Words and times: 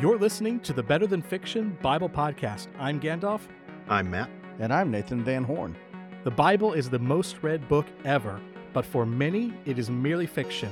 You're 0.00 0.18
listening 0.18 0.60
to 0.60 0.72
the 0.74 0.82
Better 0.82 1.06
Than 1.06 1.22
Fiction 1.22 1.78
Bible 1.80 2.10
Podcast. 2.10 2.66
I'm 2.78 3.00
Gandalf. 3.00 3.40
I'm 3.88 4.10
Matt. 4.10 4.28
And 4.58 4.70
I'm 4.70 4.90
Nathan 4.90 5.24
Van 5.24 5.42
Horn. 5.42 5.74
The 6.22 6.30
Bible 6.30 6.74
is 6.74 6.90
the 6.90 6.98
most 6.98 7.38
read 7.40 7.66
book 7.66 7.86
ever, 8.04 8.38
but 8.74 8.84
for 8.84 9.06
many, 9.06 9.54
it 9.64 9.78
is 9.78 9.88
merely 9.88 10.26
fiction. 10.26 10.68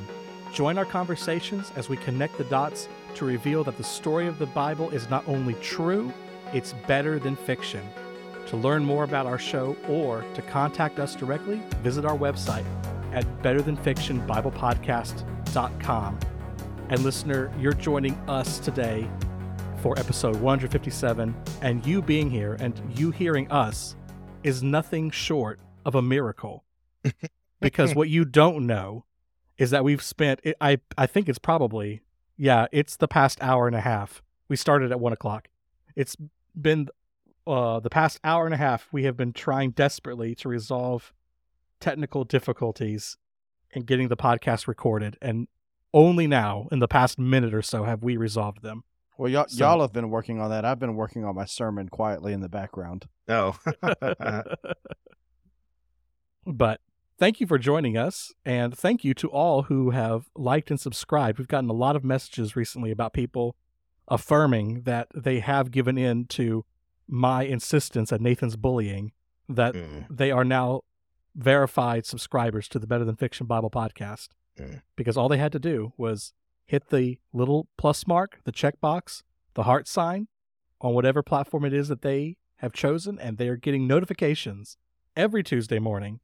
Join 0.53 0.77
our 0.77 0.85
conversations 0.85 1.73
as 1.75 1.89
we 1.89 1.97
connect 1.97 2.37
the 2.37 2.45
dots 2.45 2.87
to 3.15 3.25
reveal 3.25 3.65
that 3.65 3.79
the 3.79 3.85
story 3.85 4.27
of 4.27 4.39
the 4.39 4.45
Bible 4.47 4.91
is 4.91 5.09
not 5.09 5.27
only 5.27 5.55
true, 5.55 6.13
it's 6.53 6.75
better 6.87 7.19
than 7.19 7.35
fiction. 7.35 7.83
To 8.49 8.59
learn 8.59 8.85
more 8.85 9.05
about 9.05 9.25
our 9.25 9.39
show 9.39 9.75
or 9.89 10.23
to 10.35 10.43
contact 10.43 10.99
us 10.99 11.15
directly, 11.15 11.63
visit 11.83 12.05
our 12.05 12.19
website 12.19 12.67
at 13.15 13.25
betterthanfictionbiblepodcast.com. 13.43 16.19
And 16.91 17.03
listener, 17.03 17.51
you're 17.59 17.73
joining 17.73 18.15
us 18.29 18.59
today 18.59 19.09
for 19.81 19.99
episode 19.99 20.37
157, 20.37 21.35
and 21.63 21.87
you 21.87 22.03
being 22.03 22.29
here 22.29 22.59
and 22.61 22.79
you 22.95 23.11
hearing 23.11 23.51
us 23.51 23.97
is 24.43 24.63
nothing 24.63 25.11
short 25.11 25.61
of 25.87 25.95
a 25.95 26.03
miracle. 26.03 26.65
because 27.61 27.95
what 27.95 28.11
you 28.11 28.27
don't 28.27 28.67
know 28.67 29.07
is 29.57 29.71
that 29.71 29.83
we've 29.83 30.03
spent, 30.03 30.41
I, 30.61 30.79
I 30.99 31.07
think 31.07 31.29
it's 31.29 31.39
probably, 31.39 32.03
yeah, 32.37 32.67
it's 32.71 32.97
the 32.97 33.09
past 33.09 33.39
hour 33.43 33.67
and 33.67 33.75
a 33.75 33.81
half. 33.81 34.23
We 34.49 34.57
started 34.57 34.93
at 34.93 35.01
one 35.01 35.15
o'clock. 35.15 35.49
It's 35.97 36.17
been 36.61 36.89
uh, 37.47 37.81
the 37.81 37.91
past 37.91 38.21
hour 38.25 38.45
and 38.45 38.55
a 38.55 38.59
half, 38.59 38.89
we 38.93 39.05
have 39.05 39.17
been 39.17 39.33
trying 39.33 39.71
desperately 39.71 40.35
to 40.37 40.51
resolve 40.51 41.15
technical 41.81 42.25
difficulties 42.25 43.17
in 43.71 43.83
getting 43.85 44.09
the 44.09 44.17
podcast 44.17 44.67
recorded. 44.67 45.17
And 45.23 45.49
only 45.95 46.27
now, 46.27 46.69
in 46.73 46.81
the 46.81 46.89
past 46.89 47.19
minute 47.19 47.55
or 47.55 47.63
so, 47.63 47.85
have 47.85 48.03
we 48.03 48.17
resolved 48.19 48.63
them. 48.63 48.83
Well, 49.17 49.31
y'all, 49.31 49.47
so, 49.47 49.65
y'all 49.65 49.81
have 49.81 49.93
been 49.93 50.11
working 50.11 50.41
on 50.41 50.51
that. 50.51 50.65
I've 50.65 50.81
been 50.81 50.97
working 50.97 51.25
on 51.25 51.37
my 51.37 51.45
sermon 51.45 51.89
quietly 51.89 52.33
in 52.33 52.41
the 52.41 52.49
background. 52.49 53.07
Oh. 53.29 53.57
but 56.47 56.81
thank 57.17 57.41
you 57.41 57.47
for 57.47 57.59
joining 57.59 57.97
us. 57.97 58.33
And 58.45 58.77
thank 58.77 59.05
you 59.05 59.15
to 59.15 59.29
all 59.29 59.63
who 59.63 59.91
have 59.91 60.29
liked 60.35 60.69
and 60.71 60.81
subscribed. 60.81 61.39
We've 61.39 61.47
gotten 61.47 61.71
a 61.71 61.75
lot 61.75 61.95
of 61.95 62.03
messages 62.03 62.57
recently 62.57 62.91
about 62.91 63.13
people 63.13 63.55
affirming 64.09 64.83
that 64.83 65.09
they 65.15 65.39
have 65.39 65.71
given 65.71 65.97
in 65.97 66.27
to 66.27 66.65
my 67.07 67.45
insistence 67.45 68.13
at 68.13 68.21
Nathan's 68.21 68.57
bullying, 68.57 69.13
that 69.49 69.75
mm. 69.75 70.07
they 70.11 70.33
are 70.33 70.45
now 70.45 70.81
verified 71.37 72.05
subscribers 72.05 72.67
to 72.69 72.81
the 72.81 72.87
Better 72.89 73.05
Than 73.05 73.17
Fiction 73.17 73.47
Bible 73.47 73.71
podcast 73.71 74.29
mm. 74.59 74.83
because 74.97 75.17
all 75.17 75.29
they 75.29 75.39
had 75.39 75.53
to 75.53 75.59
do 75.59 75.93
was 75.97 76.33
hit 76.67 76.89
the 76.89 77.19
little 77.33 77.69
plus 77.77 78.07
mark, 78.07 78.41
the 78.45 78.53
checkbox, 78.53 79.23
the 79.55 79.65
heart 79.65 79.87
sign 79.87 80.29
on 80.81 80.95
whatever 80.95 81.23
platform 81.23 81.65
it 81.65 81.73
is 81.73 81.89
that 81.89 82.03
they 82.03 82.37
have 82.57 82.73
chosen, 82.73 83.19
and 83.19 83.39
they 83.39 83.49
are 83.49 83.57
getting 83.57 83.87
notifications 83.87 84.77
every 85.17 85.43
Tuesday 85.43 85.79
morning 85.79 86.21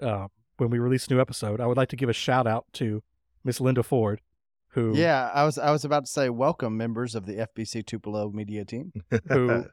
uh, 0.00 0.28
when 0.56 0.70
we 0.70 0.78
release 0.78 1.06
a 1.06 1.14
new 1.14 1.20
episode. 1.20 1.60
I 1.60 1.66
would 1.66 1.76
like 1.76 1.88
to 1.90 1.96
give 1.96 2.08
a 2.08 2.14
shout 2.14 2.46
out 2.46 2.66
to 2.74 3.02
Miss 3.44 3.60
Linda 3.60 3.82
Ford, 3.82 4.20
who 4.68 4.96
yeah, 4.96 5.30
I 5.32 5.44
was 5.44 5.58
I 5.58 5.70
was 5.70 5.84
about 5.84 6.04
to 6.04 6.10
say 6.10 6.28
welcome 6.28 6.76
members 6.76 7.14
of 7.14 7.26
the 7.26 7.46
FBC 7.46 7.86
Tupelo 7.86 8.30
media 8.30 8.64
team. 8.64 8.92
Who 9.28 9.64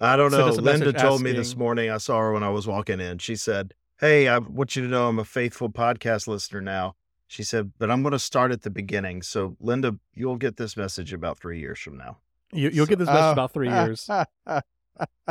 I 0.00 0.16
don't 0.16 0.30
know. 0.30 0.46
Linda 0.46 0.92
told 0.92 1.14
asking, 1.14 1.24
me 1.24 1.32
this 1.32 1.56
morning. 1.56 1.90
I 1.90 1.98
saw 1.98 2.20
her 2.20 2.32
when 2.32 2.44
I 2.44 2.50
was 2.50 2.68
walking 2.68 3.00
in. 3.00 3.18
She 3.18 3.34
said, 3.34 3.74
"Hey, 3.98 4.28
I 4.28 4.38
want 4.38 4.76
you 4.76 4.82
to 4.82 4.88
know 4.88 5.08
I'm 5.08 5.18
a 5.18 5.24
faithful 5.24 5.70
podcast 5.70 6.28
listener 6.28 6.60
now." 6.60 6.94
She 7.28 7.42
said, 7.42 7.72
but 7.78 7.90
I'm 7.90 8.02
going 8.02 8.12
to 8.12 8.18
start 8.18 8.52
at 8.52 8.62
the 8.62 8.70
beginning. 8.70 9.20
So, 9.22 9.56
Linda, 9.60 9.96
you'll 10.14 10.36
get 10.36 10.56
this 10.56 10.76
message 10.76 11.12
about 11.12 11.38
three 11.38 11.60
years 11.60 11.78
from 11.78 11.98
now. 11.98 12.16
You, 12.52 12.70
will 12.70 12.86
so, 12.86 12.86
get 12.86 12.98
this 12.98 13.06
message 13.06 13.22
uh, 13.22 13.32
about 13.32 13.52
three 13.52 13.68
years. 13.70 14.08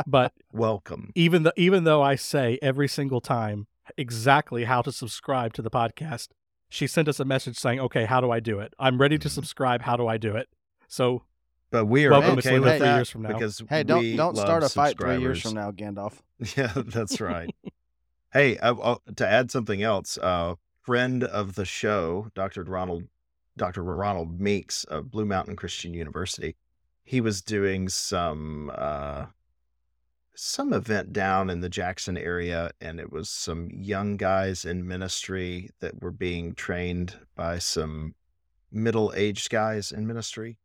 but 0.06 0.32
welcome. 0.52 1.10
Even 1.16 1.42
though, 1.42 1.52
even 1.56 1.82
though 1.82 2.00
I 2.00 2.14
say 2.14 2.58
every 2.62 2.86
single 2.86 3.20
time 3.20 3.66
exactly 3.96 4.64
how 4.64 4.80
to 4.82 4.92
subscribe 4.92 5.52
to 5.54 5.62
the 5.62 5.70
podcast, 5.70 6.28
she 6.68 6.86
sent 6.86 7.08
us 7.08 7.18
a 7.18 7.24
message 7.24 7.58
saying, 7.58 7.80
"Okay, 7.80 8.04
how 8.04 8.20
do 8.20 8.30
I 8.30 8.38
do 8.40 8.60
it? 8.60 8.74
I'm 8.78 9.00
ready 9.00 9.18
to 9.18 9.28
mm-hmm. 9.28 9.34
subscribe. 9.34 9.82
How 9.82 9.96
do 9.96 10.06
I 10.06 10.18
do 10.18 10.36
it?" 10.36 10.48
So, 10.86 11.22
but 11.70 11.86
we 11.86 12.06
are 12.06 12.10
welcome 12.10 12.38
okay 12.38 12.60
with 12.60 12.78
that 12.78 12.96
years 12.96 13.10
from 13.10 13.22
now. 13.22 13.32
because 13.32 13.62
hey, 13.68 13.82
don't 13.82 14.16
don't 14.16 14.36
start 14.36 14.62
a 14.62 14.68
fight 14.68 14.98
three 14.98 15.18
years 15.18 15.42
from 15.42 15.54
now, 15.54 15.70
Gandalf. 15.72 16.20
Yeah, 16.56 16.72
that's 16.76 17.20
right. 17.20 17.52
hey, 18.32 18.58
I, 18.58 18.70
I, 18.70 18.96
to 19.16 19.26
add 19.26 19.50
something 19.50 19.82
else, 19.82 20.16
uh, 20.18 20.54
friend 20.88 21.22
of 21.22 21.54
the 21.54 21.66
show, 21.66 22.28
Dr. 22.34 22.62
Ronald 22.62 23.04
Dr. 23.58 23.84
Ronald 23.84 24.40
Meeks 24.40 24.84
of 24.84 25.10
Blue 25.10 25.26
Mountain 25.26 25.54
Christian 25.54 25.92
University, 25.92 26.56
he 27.04 27.20
was 27.20 27.42
doing 27.42 27.90
some 27.90 28.72
uh, 28.74 29.26
some 30.34 30.72
event 30.72 31.12
down 31.12 31.50
in 31.50 31.60
the 31.60 31.68
Jackson 31.68 32.16
area, 32.16 32.70
and 32.80 32.98
it 32.98 33.12
was 33.12 33.28
some 33.28 33.68
young 33.70 34.16
guys 34.16 34.64
in 34.64 34.88
ministry 34.88 35.68
that 35.80 36.00
were 36.00 36.10
being 36.10 36.54
trained 36.54 37.16
by 37.36 37.58
some 37.58 38.14
middle 38.72 39.12
aged 39.14 39.50
guys 39.50 39.92
in 39.92 40.06
ministry. 40.06 40.56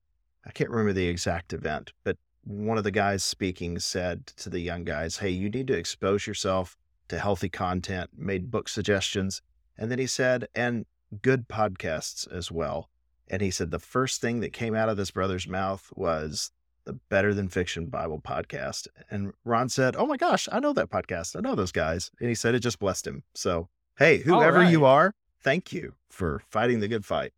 I 0.45 0.51
can't 0.51 0.69
remember 0.69 0.93
the 0.93 1.09
exact 1.09 1.51
event, 1.51 1.91
but 2.05 2.15
one 2.45 2.77
of 2.77 2.85
the 2.85 2.91
guys 2.91 3.25
speaking 3.25 3.77
said 3.77 4.27
to 4.37 4.49
the 4.49 4.61
young 4.61 4.85
guys, 4.85 5.17
Hey, 5.17 5.31
you 5.31 5.49
need 5.49 5.67
to 5.67 5.77
expose 5.77 6.25
yourself 6.25 6.77
to 7.09 7.19
healthy 7.19 7.49
content, 7.49 8.11
made 8.15 8.49
book 8.49 8.69
suggestions. 8.69 9.41
And 9.77 9.89
then 9.91 9.99
he 9.99 10.07
said, 10.07 10.47
and 10.55 10.85
good 11.21 11.47
podcasts 11.47 12.31
as 12.31 12.51
well. 12.51 12.89
And 13.29 13.41
he 13.41 13.51
said 13.51 13.71
the 13.71 13.79
first 13.79 14.21
thing 14.21 14.41
that 14.41 14.53
came 14.53 14.75
out 14.75 14.89
of 14.89 14.97
this 14.97 15.11
brother's 15.11 15.47
mouth 15.47 15.89
was 15.95 16.51
the 16.85 16.93
Better 17.09 17.33
Than 17.33 17.49
Fiction 17.49 17.87
Bible 17.87 18.19
podcast. 18.19 18.87
And 19.09 19.33
Ron 19.45 19.69
said, 19.69 19.95
Oh 19.95 20.05
my 20.05 20.17
gosh, 20.17 20.49
I 20.51 20.59
know 20.59 20.73
that 20.73 20.89
podcast. 20.89 21.35
I 21.35 21.39
know 21.39 21.55
those 21.55 21.71
guys. 21.71 22.11
And 22.19 22.29
he 22.29 22.35
said 22.35 22.55
it 22.55 22.59
just 22.59 22.79
blessed 22.79 23.07
him. 23.07 23.23
So, 23.33 23.69
hey, 23.97 24.17
whoever 24.17 24.59
right. 24.59 24.71
you 24.71 24.85
are, 24.85 25.13
thank 25.41 25.71
you 25.71 25.93
for 26.09 26.41
fighting 26.49 26.79
the 26.79 26.87
good 26.87 27.05
fight 27.05 27.33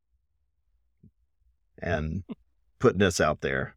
and 1.80 2.24
putting 2.80 3.02
us 3.02 3.22
out 3.22 3.42
there. 3.42 3.76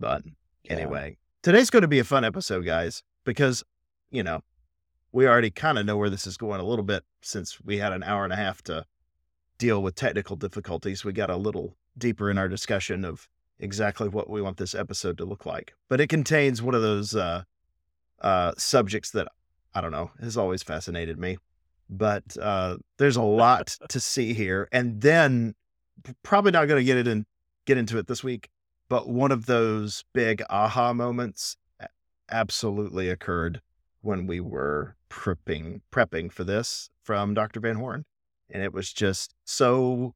But 0.00 0.24
anyway, 0.68 1.10
yeah. 1.10 1.16
today's 1.42 1.70
going 1.70 1.82
to 1.82 1.88
be 1.88 2.00
a 2.00 2.04
fun 2.04 2.24
episode, 2.24 2.64
guys, 2.64 3.02
because, 3.24 3.62
you 4.10 4.22
know, 4.22 4.42
we 5.14 5.28
already 5.28 5.50
kind 5.50 5.78
of 5.78 5.86
know 5.86 5.96
where 5.96 6.10
this 6.10 6.26
is 6.26 6.36
going 6.36 6.60
a 6.60 6.64
little 6.64 6.84
bit 6.84 7.04
since 7.22 7.60
we 7.60 7.78
had 7.78 7.92
an 7.92 8.02
hour 8.02 8.24
and 8.24 8.32
a 8.32 8.36
half 8.36 8.60
to 8.62 8.84
deal 9.58 9.80
with 9.80 9.94
technical 9.94 10.34
difficulties. 10.34 11.04
We 11.04 11.12
got 11.12 11.30
a 11.30 11.36
little 11.36 11.76
deeper 11.96 12.32
in 12.32 12.36
our 12.36 12.48
discussion 12.48 13.04
of 13.04 13.28
exactly 13.60 14.08
what 14.08 14.28
we 14.28 14.42
want 14.42 14.56
this 14.56 14.74
episode 14.74 15.16
to 15.18 15.24
look 15.24 15.46
like. 15.46 15.72
But 15.88 16.00
it 16.00 16.08
contains 16.08 16.60
one 16.60 16.74
of 16.74 16.82
those 16.82 17.14
uh, 17.14 17.44
uh, 18.22 18.54
subjects 18.58 19.12
that 19.12 19.28
I 19.72 19.80
don't 19.80 19.92
know 19.92 20.10
has 20.20 20.36
always 20.36 20.64
fascinated 20.64 21.16
me. 21.16 21.38
But 21.88 22.36
uh, 22.36 22.78
there's 22.98 23.16
a 23.16 23.22
lot 23.22 23.78
to 23.90 24.00
see 24.00 24.34
here, 24.34 24.68
and 24.72 25.00
then 25.00 25.54
probably 26.24 26.50
not 26.50 26.66
going 26.66 26.80
to 26.80 26.84
get 26.84 26.96
it 26.96 27.06
in 27.06 27.24
get 27.66 27.78
into 27.78 27.98
it 27.98 28.08
this 28.08 28.24
week. 28.24 28.48
But 28.88 29.08
one 29.08 29.30
of 29.30 29.46
those 29.46 30.02
big 30.12 30.42
aha 30.50 30.92
moments 30.92 31.56
absolutely 32.32 33.10
occurred 33.10 33.60
when 34.00 34.26
we 34.26 34.40
were 34.40 34.96
prepping 35.14 35.80
prepping 35.92 36.32
for 36.32 36.44
this 36.44 36.90
from 37.02 37.34
Dr. 37.34 37.60
Van 37.60 37.76
Horn. 37.76 38.04
And 38.50 38.62
it 38.62 38.72
was 38.72 38.92
just 38.92 39.34
so 39.44 40.14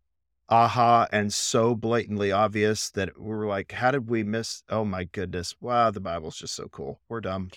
aha 0.48 1.06
and 1.12 1.32
so 1.32 1.74
blatantly 1.74 2.32
obvious 2.32 2.90
that 2.90 3.18
we 3.18 3.28
were 3.28 3.46
like, 3.46 3.72
how 3.72 3.90
did 3.90 4.08
we 4.10 4.22
miss? 4.22 4.62
Oh 4.68 4.84
my 4.84 5.04
goodness. 5.04 5.54
Wow, 5.60 5.90
the 5.90 6.00
Bible's 6.00 6.36
just 6.36 6.54
so 6.54 6.68
cool. 6.68 7.00
We're 7.08 7.20
dumb. 7.20 7.50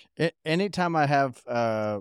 anytime 0.44 0.94
I 0.96 1.06
have 1.06 1.42
uh, 1.46 2.00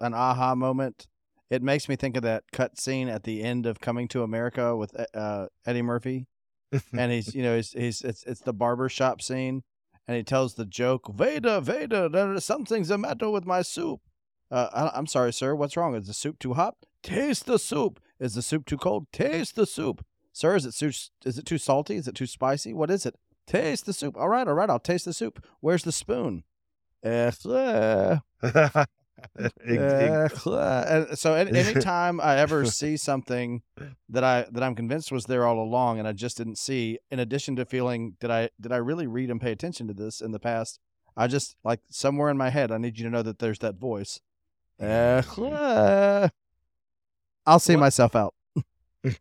an 0.00 0.14
aha 0.14 0.54
moment, 0.54 1.06
it 1.48 1.62
makes 1.62 1.88
me 1.88 1.96
think 1.96 2.16
of 2.16 2.22
that 2.24 2.44
cut 2.52 2.78
scene 2.78 3.08
at 3.08 3.24
the 3.24 3.42
end 3.42 3.66
of 3.66 3.80
Coming 3.80 4.08
to 4.08 4.22
America 4.22 4.76
with 4.76 4.94
uh, 5.14 5.46
Eddie 5.64 5.82
Murphy. 5.82 6.26
and 6.92 7.12
he's, 7.12 7.34
you 7.34 7.42
know, 7.42 7.56
he's, 7.56 7.72
he's 7.72 8.02
it's, 8.02 8.24
it's 8.24 8.40
the 8.40 8.54
barber 8.54 8.88
shop 8.88 9.22
scene 9.22 9.62
and 10.08 10.16
he 10.16 10.22
tells 10.22 10.54
the 10.54 10.66
joke, 10.66 11.10
there 11.16 12.34
is 12.34 12.44
something's 12.44 12.88
the 12.88 12.98
matter 12.98 13.30
with 13.30 13.46
my 13.46 13.62
soup. 13.62 14.00
Uh, 14.52 14.90
I, 14.94 14.98
am 14.98 15.06
sorry, 15.06 15.32
sir. 15.32 15.54
What's 15.54 15.78
wrong? 15.78 15.94
Is 15.94 16.06
the 16.06 16.12
soup 16.12 16.38
too 16.38 16.52
hot? 16.52 16.76
Taste 17.02 17.46
the 17.46 17.58
soup. 17.58 17.98
Is 18.20 18.34
the 18.34 18.42
soup 18.42 18.66
too 18.66 18.76
cold? 18.76 19.06
Taste 19.10 19.56
the 19.56 19.64
soup. 19.64 20.04
Sir, 20.34 20.56
is 20.56 20.66
it 20.66 20.74
too, 20.74 20.92
is 21.24 21.38
it 21.38 21.46
too 21.46 21.58
salty? 21.58 21.96
Is 21.96 22.06
it 22.06 22.14
too 22.14 22.26
spicy? 22.26 22.74
What 22.74 22.90
is 22.90 23.06
it? 23.06 23.16
Taste 23.46 23.86
the 23.86 23.94
soup. 23.94 24.16
All 24.16 24.28
right, 24.28 24.46
all 24.46 24.54
right. 24.54 24.68
I'll 24.68 24.78
taste 24.78 25.06
the 25.06 25.14
soup. 25.14 25.44
Where's 25.60 25.84
the 25.84 25.90
spoon? 25.92 26.44
and 30.86 31.18
so 31.18 31.34
any, 31.34 31.58
anytime 31.58 32.20
I 32.22 32.36
ever 32.38 32.64
see 32.66 32.96
something 32.96 33.62
that 34.08 34.24
I 34.24 34.46
that 34.50 34.62
I'm 34.62 34.74
convinced 34.74 35.12
was 35.12 35.24
there 35.24 35.46
all 35.46 35.60
along 35.60 35.98
and 35.98 36.06
I 36.06 36.12
just 36.12 36.36
didn't 36.36 36.58
see, 36.58 36.98
in 37.10 37.18
addition 37.18 37.56
to 37.56 37.64
feeling 37.64 38.16
did 38.20 38.30
I 38.30 38.50
did 38.60 38.72
I 38.72 38.76
really 38.76 39.06
read 39.06 39.30
and 39.30 39.40
pay 39.40 39.52
attention 39.52 39.88
to 39.88 39.94
this 39.94 40.20
in 40.20 40.32
the 40.32 40.38
past, 40.38 40.78
I 41.16 41.26
just 41.26 41.56
like 41.64 41.80
somewhere 41.88 42.30
in 42.30 42.36
my 42.36 42.50
head 42.50 42.70
I 42.70 42.78
need 42.78 42.98
you 42.98 43.04
to 43.04 43.10
know 43.10 43.22
that 43.22 43.38
there's 43.38 43.60
that 43.60 43.76
voice. 43.76 44.20
I'll 47.46 47.58
see 47.58 47.74
what? 47.76 47.80
myself 47.80 48.14
out. 48.16 48.34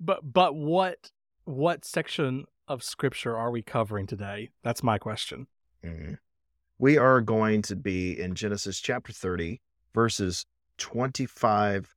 but 0.00 0.20
but 0.22 0.54
what 0.54 1.10
what 1.44 1.84
section 1.84 2.44
of 2.68 2.82
scripture 2.82 3.36
are 3.36 3.50
we 3.50 3.62
covering 3.62 4.06
today? 4.06 4.50
That's 4.62 4.82
my 4.82 4.98
question. 4.98 5.46
Mhm. 5.84 6.18
We 6.78 6.96
are 6.98 7.20
going 7.20 7.62
to 7.62 7.76
be 7.76 8.18
in 8.18 8.34
Genesis 8.34 8.80
chapter 8.80 9.12
30, 9.12 9.60
verses 9.94 10.46
25 10.78 11.94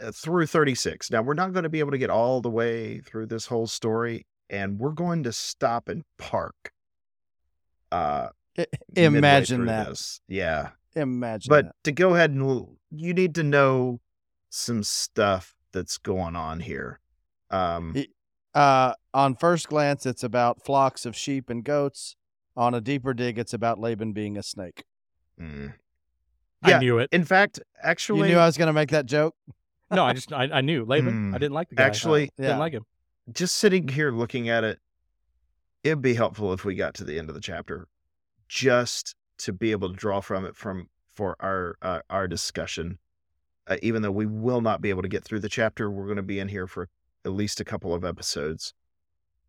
uh, 0.00 0.12
through 0.12 0.46
36. 0.46 1.10
Now, 1.10 1.22
we're 1.22 1.34
not 1.34 1.52
going 1.52 1.64
to 1.64 1.68
be 1.68 1.80
able 1.80 1.90
to 1.90 1.98
get 1.98 2.08
all 2.10 2.40
the 2.40 2.48
way 2.50 3.00
through 3.00 3.26
this 3.26 3.46
whole 3.46 3.66
story, 3.66 4.24
and 4.48 4.78
we're 4.78 4.92
going 4.92 5.24
to 5.24 5.32
stop 5.32 5.88
and 5.88 6.04
park. 6.16 6.72
Uh, 7.90 8.28
I- 8.28 8.28
midway 8.28 8.47
Imagine 8.96 9.66
that. 9.66 9.88
this. 9.88 10.20
Yeah. 10.28 10.70
Imagine 10.96 11.48
But 11.48 11.64
that. 11.66 11.74
to 11.84 11.92
go 11.92 12.14
ahead 12.14 12.30
and 12.30 12.66
you 12.90 13.14
need 13.14 13.34
to 13.36 13.42
know 13.42 14.00
some 14.50 14.82
stuff 14.82 15.54
that's 15.72 15.98
going 15.98 16.34
on 16.36 16.60
here. 16.60 17.00
Um, 17.50 17.94
Uh, 18.54 18.94
on 19.14 19.36
first 19.36 19.68
glance, 19.68 20.06
it's 20.06 20.24
about 20.24 20.64
flocks 20.64 21.04
of 21.06 21.14
sheep 21.14 21.48
and 21.50 21.62
goats. 21.62 22.16
On 22.56 22.74
a 22.74 22.80
deeper 22.80 23.14
dig, 23.14 23.38
it's 23.38 23.52
about 23.54 23.78
Laban 23.78 24.12
being 24.12 24.36
a 24.36 24.42
snake. 24.42 24.84
mm. 25.40 25.74
I 26.60 26.78
knew 26.80 26.98
it. 26.98 27.08
In 27.12 27.24
fact, 27.24 27.60
actually, 27.80 28.28
You 28.28 28.34
knew 28.34 28.38
I 28.40 28.46
was 28.46 28.56
going 28.56 28.66
to 28.66 28.72
make 28.72 28.90
that 28.90 29.06
joke. 29.06 29.36
No, 29.92 30.04
I 30.04 30.12
just 30.12 30.32
I, 30.32 30.44
I 30.50 30.60
knew 30.60 30.84
Laban. 30.84 31.28
Hmm. 31.28 31.34
I 31.34 31.38
didn't 31.38 31.54
like 31.54 31.68
the 31.68 31.76
guy. 31.76 31.84
Actually- 31.84 32.30
didn't 32.36 32.50
Yeah. 32.50 32.58
like 32.58 32.72
him. 32.72 32.84
just 33.32 33.54
sitting 33.56 33.86
here 33.86 34.10
looking 34.10 34.48
at 34.48 34.64
it, 34.64 34.80
it'd 35.84 36.02
be 36.02 36.14
helpful 36.14 36.52
if 36.52 36.64
we 36.64 36.74
got 36.74 36.94
to 36.94 37.04
the 37.04 37.16
end 37.18 37.28
of 37.28 37.34
the 37.36 37.40
chapter, 37.40 37.86
just 38.48 39.14
to 39.38 39.52
be 39.52 39.70
able 39.70 39.88
to 39.90 39.94
draw 39.96 40.20
from 40.20 40.44
it 40.44 40.56
from 40.56 40.88
for 41.14 41.36
our 41.40 41.76
uh, 41.82 42.00
our 42.10 42.26
discussion. 42.26 42.98
Uh, 43.66 43.76
even 43.82 44.00
though 44.02 44.10
we 44.10 44.24
will 44.26 44.62
not 44.62 44.80
be 44.80 44.88
able 44.88 45.02
to 45.02 45.08
get 45.08 45.22
through 45.22 45.40
the 45.40 45.48
chapter, 45.48 45.90
we're 45.90 46.06
going 46.06 46.16
to 46.16 46.22
be 46.22 46.38
in 46.38 46.48
here 46.48 46.66
for 46.66 46.88
at 47.24 47.32
least 47.32 47.60
a 47.60 47.64
couple 47.64 47.92
of 47.94 48.02
episodes. 48.04 48.72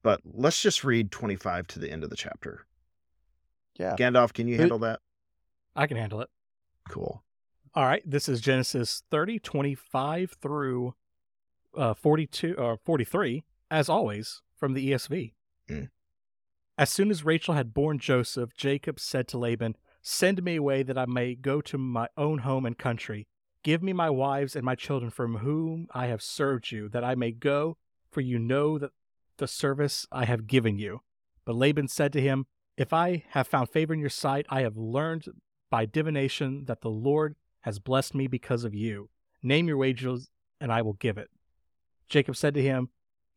But 0.03 0.19
let's 0.25 0.61
just 0.61 0.83
read 0.83 1.11
25 1.11 1.67
to 1.67 1.79
the 1.79 1.89
end 1.89 2.03
of 2.03 2.09
the 2.09 2.17
chapter. 2.17 2.65
Yeah. 3.77 3.95
Gandalf, 3.97 4.33
can 4.33 4.47
you 4.47 4.55
Who- 4.55 4.61
handle 4.63 4.79
that? 4.79 4.99
I 5.75 5.87
can 5.87 5.95
handle 5.95 6.19
it. 6.21 6.29
Cool. 6.89 7.23
All 7.73 7.85
right. 7.85 8.01
This 8.05 8.27
is 8.27 8.41
Genesis 8.41 9.03
30, 9.11 9.39
25 9.39 10.35
through 10.41 10.95
uh, 11.77 11.93
42 11.93 12.55
or 12.55 12.77
43, 12.83 13.45
as 13.71 13.87
always, 13.87 14.41
from 14.57 14.73
the 14.73 14.91
ESV. 14.91 15.33
Mm. 15.69 15.89
As 16.79 16.89
soon 16.89 17.11
as 17.11 17.25
Rachel 17.25 17.55
had 17.55 17.73
borne 17.73 17.99
Joseph, 17.99 18.55
Jacob 18.55 19.01
said 19.01 19.27
to 19.27 19.37
Laban, 19.37 19.75
Send 20.01 20.41
me 20.41 20.55
away 20.55 20.81
that 20.83 20.97
I 20.97 21.05
may 21.05 21.35
go 21.35 21.59
to 21.59 21.77
my 21.77 22.07
own 22.15 22.37
home 22.37 22.65
and 22.65 22.77
country. 22.77 23.27
Give 23.63 23.83
me 23.83 23.91
my 23.91 24.09
wives 24.09 24.55
and 24.55 24.63
my 24.63 24.75
children 24.75 25.11
from 25.11 25.39
whom 25.39 25.87
I 25.93 26.07
have 26.07 26.21
served 26.21 26.71
you, 26.71 26.87
that 26.87 27.03
I 27.03 27.15
may 27.15 27.33
go, 27.33 27.75
for 28.09 28.21
you 28.21 28.39
know 28.39 28.77
that 28.77 28.91
the 29.39 29.45
service 29.45 30.07
I 30.09 30.23
have 30.23 30.47
given 30.47 30.79
you. 30.79 31.01
But 31.43 31.57
Laban 31.57 31.89
said 31.89 32.13
to 32.13 32.21
him, 32.21 32.45
If 32.77 32.93
I 32.93 33.25
have 33.31 33.45
found 33.45 33.71
favor 33.71 33.93
in 33.93 33.99
your 33.99 34.09
sight, 34.09 34.45
I 34.47 34.61
have 34.61 34.77
learned 34.77 35.25
by 35.69 35.85
divination 35.85 36.63
that 36.67 36.79
the 36.79 36.89
Lord 36.89 37.35
has 37.63 37.79
blessed 37.79 38.15
me 38.15 38.27
because 38.27 38.63
of 38.63 38.73
you. 38.73 39.09
Name 39.43 39.67
your 39.67 39.75
wages, 39.75 40.29
and 40.61 40.71
I 40.71 40.81
will 40.81 40.93
give 40.93 41.17
it. 41.17 41.29
Jacob 42.07 42.37
said 42.37 42.53
to 42.53 42.63
him, 42.63 42.87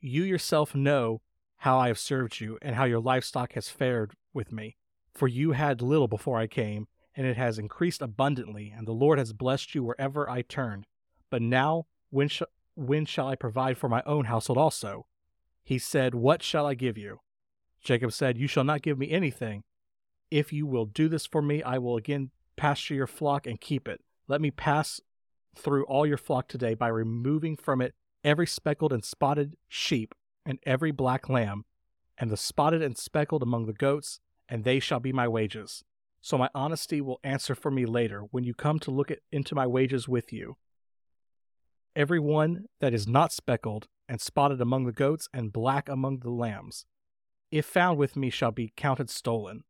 You 0.01 0.23
yourself 0.23 0.77
know 0.77 1.23
how 1.63 1.79
I 1.79 1.87
have 1.87 1.99
served 1.99 2.41
you, 2.41 2.59
and 2.61 2.75
how 2.75 2.83
your 2.83 2.99
livestock 2.99 3.53
has 3.53 3.69
fared 3.69 4.15
with 4.35 4.51
me. 4.51 4.75
For 5.15 5.29
you 5.29 5.53
had 5.53 5.81
little 5.81 6.09
before 6.09 6.37
I 6.37 6.49
came, 6.49 6.89
and 7.15 7.25
it 7.25 7.37
has 7.37 7.57
increased 7.57 8.03
abundantly, 8.03 8.75
and 8.77 8.85
the 8.85 8.93
Lord 8.93 9.21
has 9.21 9.33
blessed 9.33 9.73
you 9.73 9.85
wherever 9.85 10.29
I 10.29 10.43
turned. 10.43 10.89
But 11.31 11.41
now, 11.41 11.87
when, 12.11 12.27
sh- 12.27 12.43
when 12.75 13.05
shall 13.05 13.29
I 13.29 13.37
provide 13.37 13.79
for 13.79 13.89
my 13.89 14.03
own 14.05 14.25
household 14.25 14.59
also? 14.59 15.07
He 15.63 15.79
said, 15.79 16.17
What 16.17 16.43
shall 16.43 16.67
I 16.67 16.75
give 16.75 16.99
you? 16.99 17.21
Jacob 17.81 18.13
said, 18.13 18.39
You 18.39 18.49
shall 18.49 18.65
not 18.65 18.83
give 18.83 18.99
me 18.99 19.13
anything. 19.13 19.63
If 20.33 20.53
you 20.53 20.67
will 20.67 20.87
do 20.87 21.09
this 21.09 21.27
for 21.27 21.43
me, 21.43 21.63
I 21.63 21.79
will 21.79 21.97
again 21.97 22.33
pasture 22.57 22.95
your 22.95 23.07
flock 23.07 23.47
and 23.47 23.61
keep 23.61 23.87
it. 23.87 24.01
Let 24.27 24.41
me 24.41 24.51
pass 24.51 25.01
through 25.55 25.85
all 25.85 26.07
your 26.07 26.19
flock 26.19 26.49
today 26.49 26.75
by 26.75 26.89
removing 26.89 27.57
from 27.57 27.81
it 27.81 27.95
every 28.25 28.49
speckled 28.49 28.93
and 28.93 29.05
spotted 29.05 29.57
sheep 29.69 30.13
and 30.45 30.59
every 30.65 30.91
black 30.91 31.29
lamb, 31.29 31.65
and 32.19 32.31
the 32.31 32.37
spotted 32.37 32.83
and 32.83 32.97
speckled 32.97 33.43
among 33.43 33.67
the 33.67 33.73
goats, 33.73 34.21
and 34.49 34.65
they 34.65 34.81
shall 34.81 35.01
be 35.01 35.13
my 35.13 35.29
wages. 35.29 35.85
So 36.21 36.39
my 36.39 36.49
honesty 36.55 37.01
will 37.01 37.21
answer 37.25 37.55
for 37.55 37.71
me 37.71 37.85
later 37.85 38.21
when 38.31 38.45
you 38.45 38.55
come 38.55 38.79
to 38.81 38.91
look 38.91 39.11
at, 39.11 39.19
into 39.33 39.55
my 39.55 39.67
wages 39.67 40.09
with 40.09 40.33
you. 40.33 40.57
Every 41.97 42.21
one 42.21 42.67
that 42.81 42.95
is 42.95 43.09
not 43.09 43.33
speckled 43.33 43.89
and 44.09 44.21
spotted 44.21 44.61
among 44.61 44.87
the 44.87 44.93
goats 44.93 45.29
and 45.35 45.53
black 45.53 45.89
among 45.89 46.21
the 46.21 46.31
lambs, 46.31 46.87
if 47.51 47.67
found 47.67 47.99
with 47.99 48.17
me, 48.17 48.31
shall 48.31 48.53
be 48.53 48.73
counted 48.77 49.11
stolen. 49.11 49.65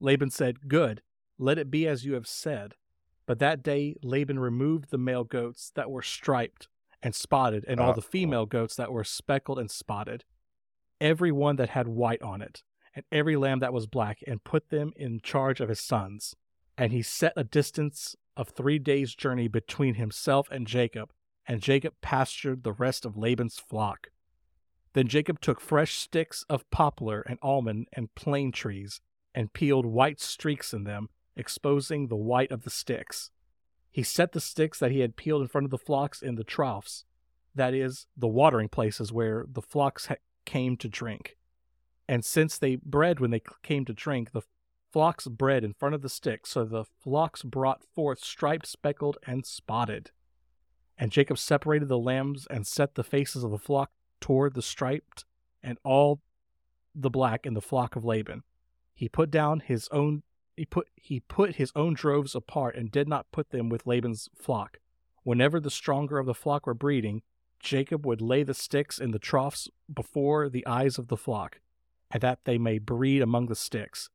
Laban 0.00 0.30
said, 0.30 0.68
Good, 0.68 1.02
let 1.38 1.58
it 1.58 1.70
be 1.70 1.86
as 1.88 2.04
you 2.04 2.14
have 2.14 2.28
said. 2.28 2.74
But 3.26 3.40
that 3.40 3.62
day 3.62 3.96
Laban 4.02 4.38
removed 4.38 4.90
the 4.90 4.98
male 4.98 5.24
goats 5.24 5.72
that 5.74 5.90
were 5.90 6.02
striped 6.02 6.68
and 7.02 7.14
spotted, 7.14 7.64
and 7.68 7.80
all 7.80 7.92
the 7.92 8.00
Uh-oh. 8.00 8.10
female 8.10 8.46
goats 8.46 8.76
that 8.76 8.92
were 8.92 9.04
speckled 9.04 9.58
and 9.58 9.70
spotted, 9.70 10.24
every 11.00 11.32
one 11.32 11.56
that 11.56 11.70
had 11.70 11.88
white 11.88 12.22
on 12.22 12.42
it, 12.42 12.62
and 12.94 13.04
every 13.12 13.36
lamb 13.36 13.60
that 13.60 13.72
was 13.72 13.86
black, 13.86 14.18
and 14.26 14.44
put 14.44 14.70
them 14.70 14.92
in 14.96 15.20
charge 15.20 15.60
of 15.60 15.68
his 15.68 15.80
sons. 15.80 16.34
And 16.76 16.92
he 16.92 17.02
set 17.02 17.32
a 17.36 17.44
distance 17.44 18.16
of 18.36 18.48
three 18.48 18.78
days' 18.78 19.14
journey 19.14 19.48
between 19.48 19.94
himself 19.94 20.48
and 20.50 20.66
Jacob, 20.66 21.12
and 21.46 21.60
Jacob 21.60 21.94
pastured 22.00 22.62
the 22.62 22.72
rest 22.72 23.04
of 23.04 23.16
Laban's 23.16 23.58
flock. 23.58 24.08
Then 24.92 25.08
Jacob 25.08 25.40
took 25.40 25.60
fresh 25.60 25.94
sticks 25.94 26.44
of 26.48 26.68
poplar 26.70 27.20
and 27.22 27.38
almond 27.42 27.88
and 27.92 28.14
plane 28.14 28.52
trees, 28.52 29.00
and 29.34 29.52
peeled 29.52 29.86
white 29.86 30.20
streaks 30.20 30.72
in 30.72 30.84
them, 30.84 31.08
exposing 31.36 32.08
the 32.08 32.16
white 32.16 32.50
of 32.50 32.64
the 32.64 32.70
sticks. 32.70 33.30
He 33.98 34.04
set 34.04 34.30
the 34.30 34.40
sticks 34.40 34.78
that 34.78 34.92
he 34.92 35.00
had 35.00 35.16
peeled 35.16 35.42
in 35.42 35.48
front 35.48 35.64
of 35.64 35.72
the 35.72 35.76
flocks 35.76 36.22
in 36.22 36.36
the 36.36 36.44
troughs, 36.44 37.04
that 37.52 37.74
is, 37.74 38.06
the 38.16 38.28
watering 38.28 38.68
places 38.68 39.12
where 39.12 39.44
the 39.50 39.60
flocks 39.60 40.06
ha- 40.06 40.14
came 40.44 40.76
to 40.76 40.88
drink. 40.88 41.36
And 42.08 42.24
since 42.24 42.58
they 42.58 42.76
bred 42.76 43.18
when 43.18 43.32
they 43.32 43.42
came 43.64 43.84
to 43.86 43.92
drink, 43.92 44.30
the 44.30 44.42
flocks 44.92 45.26
bred 45.26 45.64
in 45.64 45.72
front 45.72 45.96
of 45.96 46.02
the 46.02 46.08
sticks, 46.08 46.50
so 46.50 46.64
the 46.64 46.84
flocks 46.84 47.42
brought 47.42 47.82
forth 47.82 48.20
striped, 48.20 48.66
speckled, 48.66 49.18
and 49.26 49.44
spotted. 49.44 50.12
And 50.96 51.10
Jacob 51.10 51.36
separated 51.36 51.88
the 51.88 51.98
lambs 51.98 52.46
and 52.48 52.68
set 52.68 52.94
the 52.94 53.02
faces 53.02 53.42
of 53.42 53.50
the 53.50 53.58
flock 53.58 53.90
toward 54.20 54.54
the 54.54 54.62
striped 54.62 55.24
and 55.60 55.76
all 55.82 56.20
the 56.94 57.10
black 57.10 57.44
in 57.44 57.54
the 57.54 57.60
flock 57.60 57.96
of 57.96 58.04
Laban. 58.04 58.44
He 58.94 59.08
put 59.08 59.32
down 59.32 59.58
his 59.58 59.88
own 59.90 60.22
he 60.58 60.66
put 60.66 60.88
he 60.96 61.20
put 61.20 61.56
his 61.56 61.72
own 61.74 61.94
droves 61.94 62.34
apart 62.34 62.76
and 62.76 62.90
did 62.90 63.08
not 63.08 63.30
put 63.32 63.50
them 63.50 63.68
with 63.68 63.86
Laban's 63.86 64.28
flock. 64.34 64.80
Whenever 65.22 65.60
the 65.60 65.70
stronger 65.70 66.18
of 66.18 66.26
the 66.26 66.34
flock 66.34 66.66
were 66.66 66.74
breeding, 66.74 67.22
Jacob 67.60 68.06
would 68.06 68.20
lay 68.20 68.42
the 68.42 68.54
sticks 68.54 68.98
in 68.98 69.10
the 69.10 69.18
troughs 69.18 69.68
before 69.92 70.48
the 70.48 70.66
eyes 70.66 70.98
of 70.98 71.08
the 71.08 71.16
flock, 71.16 71.60
and 72.10 72.22
that 72.22 72.44
they 72.44 72.58
may 72.58 72.78
breed 72.78 73.22
among 73.22 73.46
the 73.46 73.54
sticks. 73.54 74.10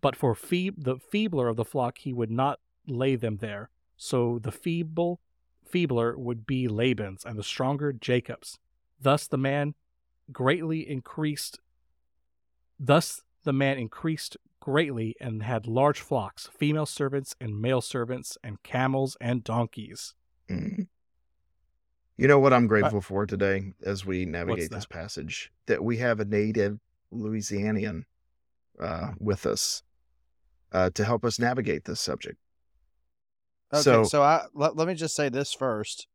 But 0.00 0.16
for 0.16 0.34
fee- 0.34 0.72
the 0.76 0.96
feebler 0.96 1.48
of 1.48 1.56
the 1.56 1.64
flock 1.64 1.98
he 1.98 2.12
would 2.12 2.30
not 2.30 2.60
lay 2.86 3.16
them 3.16 3.38
there. 3.38 3.70
So 3.96 4.38
the 4.38 4.52
feeble 4.52 5.20
feebler 5.64 6.16
would 6.16 6.46
be 6.46 6.68
Laban's, 6.68 7.24
and 7.24 7.38
the 7.38 7.42
stronger 7.42 7.92
Jacob's. 7.92 8.58
Thus 9.00 9.26
the 9.26 9.38
man 9.38 9.74
greatly 10.32 10.88
increased. 10.88 11.58
Thus 12.78 13.22
the 13.44 13.52
man 13.52 13.78
increased 13.78 14.36
greatly 14.60 15.14
and 15.20 15.42
had 15.42 15.66
large 15.66 16.00
flocks, 16.00 16.48
female 16.56 16.86
servants 16.86 17.34
and 17.40 17.60
male 17.60 17.80
servants, 17.80 18.36
and 18.42 18.62
camels 18.62 19.16
and 19.20 19.44
donkeys. 19.44 20.14
Mm. 20.50 20.88
You 22.16 22.26
know 22.26 22.38
what 22.40 22.52
I'm 22.52 22.66
grateful 22.66 23.00
for 23.00 23.26
today 23.26 23.74
as 23.84 24.04
we 24.04 24.24
navigate 24.26 24.70
this 24.70 24.86
passage? 24.86 25.52
That 25.66 25.84
we 25.84 25.98
have 25.98 26.18
a 26.18 26.24
native 26.24 26.78
Louisianian 27.12 28.02
uh, 28.80 29.12
with 29.20 29.46
us 29.46 29.82
uh, 30.72 30.90
to 30.90 31.04
help 31.04 31.24
us 31.24 31.38
navigate 31.38 31.84
this 31.84 32.00
subject. 32.00 32.38
Okay, 33.72 33.82
So- 33.82 34.04
so, 34.04 34.22
I 34.22 34.46
let, 34.54 34.76
let 34.76 34.88
me 34.88 34.94
just 34.94 35.14
say 35.14 35.28
this 35.28 35.52
first. 35.52 36.08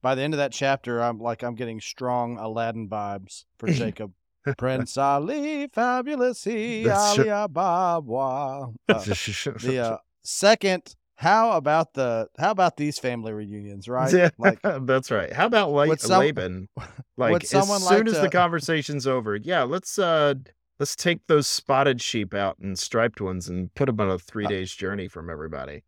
By 0.00 0.14
the 0.14 0.22
end 0.22 0.32
of 0.32 0.38
that 0.38 0.52
chapter, 0.52 1.02
I'm 1.02 1.18
like 1.18 1.42
I'm 1.42 1.56
getting 1.56 1.80
strong 1.80 2.38
Aladdin 2.38 2.88
vibes 2.88 3.44
for 3.58 3.66
Jacob. 3.72 4.12
Prince 4.56 4.96
Ali, 4.96 5.68
fabulous 5.72 6.44
he, 6.44 6.84
That's 6.84 7.18
Ali 7.18 7.28
Ababwa. 7.28 8.74
Uh, 8.88 8.98
the 8.98 9.78
uh, 9.78 9.96
second, 10.22 10.94
how 11.16 11.52
about 11.52 11.94
the 11.94 12.28
how 12.38 12.50
about 12.52 12.76
these 12.76 12.98
family 12.98 13.32
reunions, 13.32 13.88
right? 13.88 14.12
Yeah, 14.12 14.30
Like 14.38 14.60
that's 14.82 15.10
right. 15.10 15.32
How 15.32 15.46
about 15.46 15.70
like 15.72 15.98
some- 16.00 16.20
Laban? 16.20 16.68
Like 17.16 17.42
as 17.44 17.50
soon 17.50 17.66
like 17.84 18.06
as 18.06 18.14
to- 18.14 18.20
the 18.20 18.30
conversation's 18.30 19.06
over, 19.06 19.36
yeah, 19.36 19.62
let's 19.64 19.98
uh 19.98 20.34
let's 20.78 20.94
take 20.94 21.26
those 21.26 21.46
spotted 21.46 22.00
sheep 22.00 22.32
out 22.34 22.56
and 22.58 22.78
striped 22.78 23.20
ones 23.20 23.48
and 23.48 23.74
put 23.74 23.86
them 23.86 24.00
on 24.00 24.10
a 24.10 24.18
three 24.18 24.46
days 24.46 24.72
journey 24.72 25.08
from 25.08 25.28
everybody. 25.28 25.82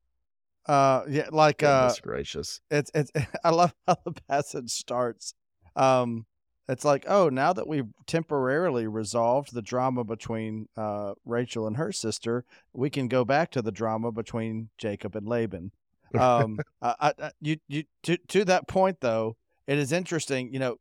uh 0.66 1.02
yeah, 1.08 1.28
like 1.30 1.62
uh 1.62 1.82
Goodness 1.82 2.00
gracious. 2.00 2.60
it's 2.70 2.90
it's 2.94 3.10
I 3.44 3.50
love 3.50 3.72
how 3.86 3.96
the 4.04 4.12
passage 4.28 4.70
starts. 4.70 5.34
Um 5.76 6.26
it's 6.70 6.84
like, 6.84 7.04
oh, 7.08 7.28
now 7.28 7.52
that 7.52 7.66
we've 7.66 7.88
temporarily 8.06 8.86
resolved 8.86 9.52
the 9.52 9.60
drama 9.60 10.04
between 10.04 10.68
uh, 10.76 11.14
Rachel 11.24 11.66
and 11.66 11.76
her 11.76 11.90
sister, 11.90 12.44
we 12.72 12.90
can 12.90 13.08
go 13.08 13.24
back 13.24 13.50
to 13.52 13.62
the 13.62 13.72
drama 13.72 14.12
between 14.12 14.68
Jacob 14.78 15.16
and 15.16 15.26
Laban. 15.26 15.72
Um, 16.16 16.60
I, 16.82 17.12
I, 17.18 17.30
you, 17.40 17.56
you, 17.66 17.84
to 18.04 18.16
to 18.28 18.44
that 18.44 18.68
point 18.68 19.00
though, 19.00 19.36
it 19.66 19.78
is 19.78 19.90
interesting. 19.90 20.52
You 20.52 20.60
know, 20.60 20.76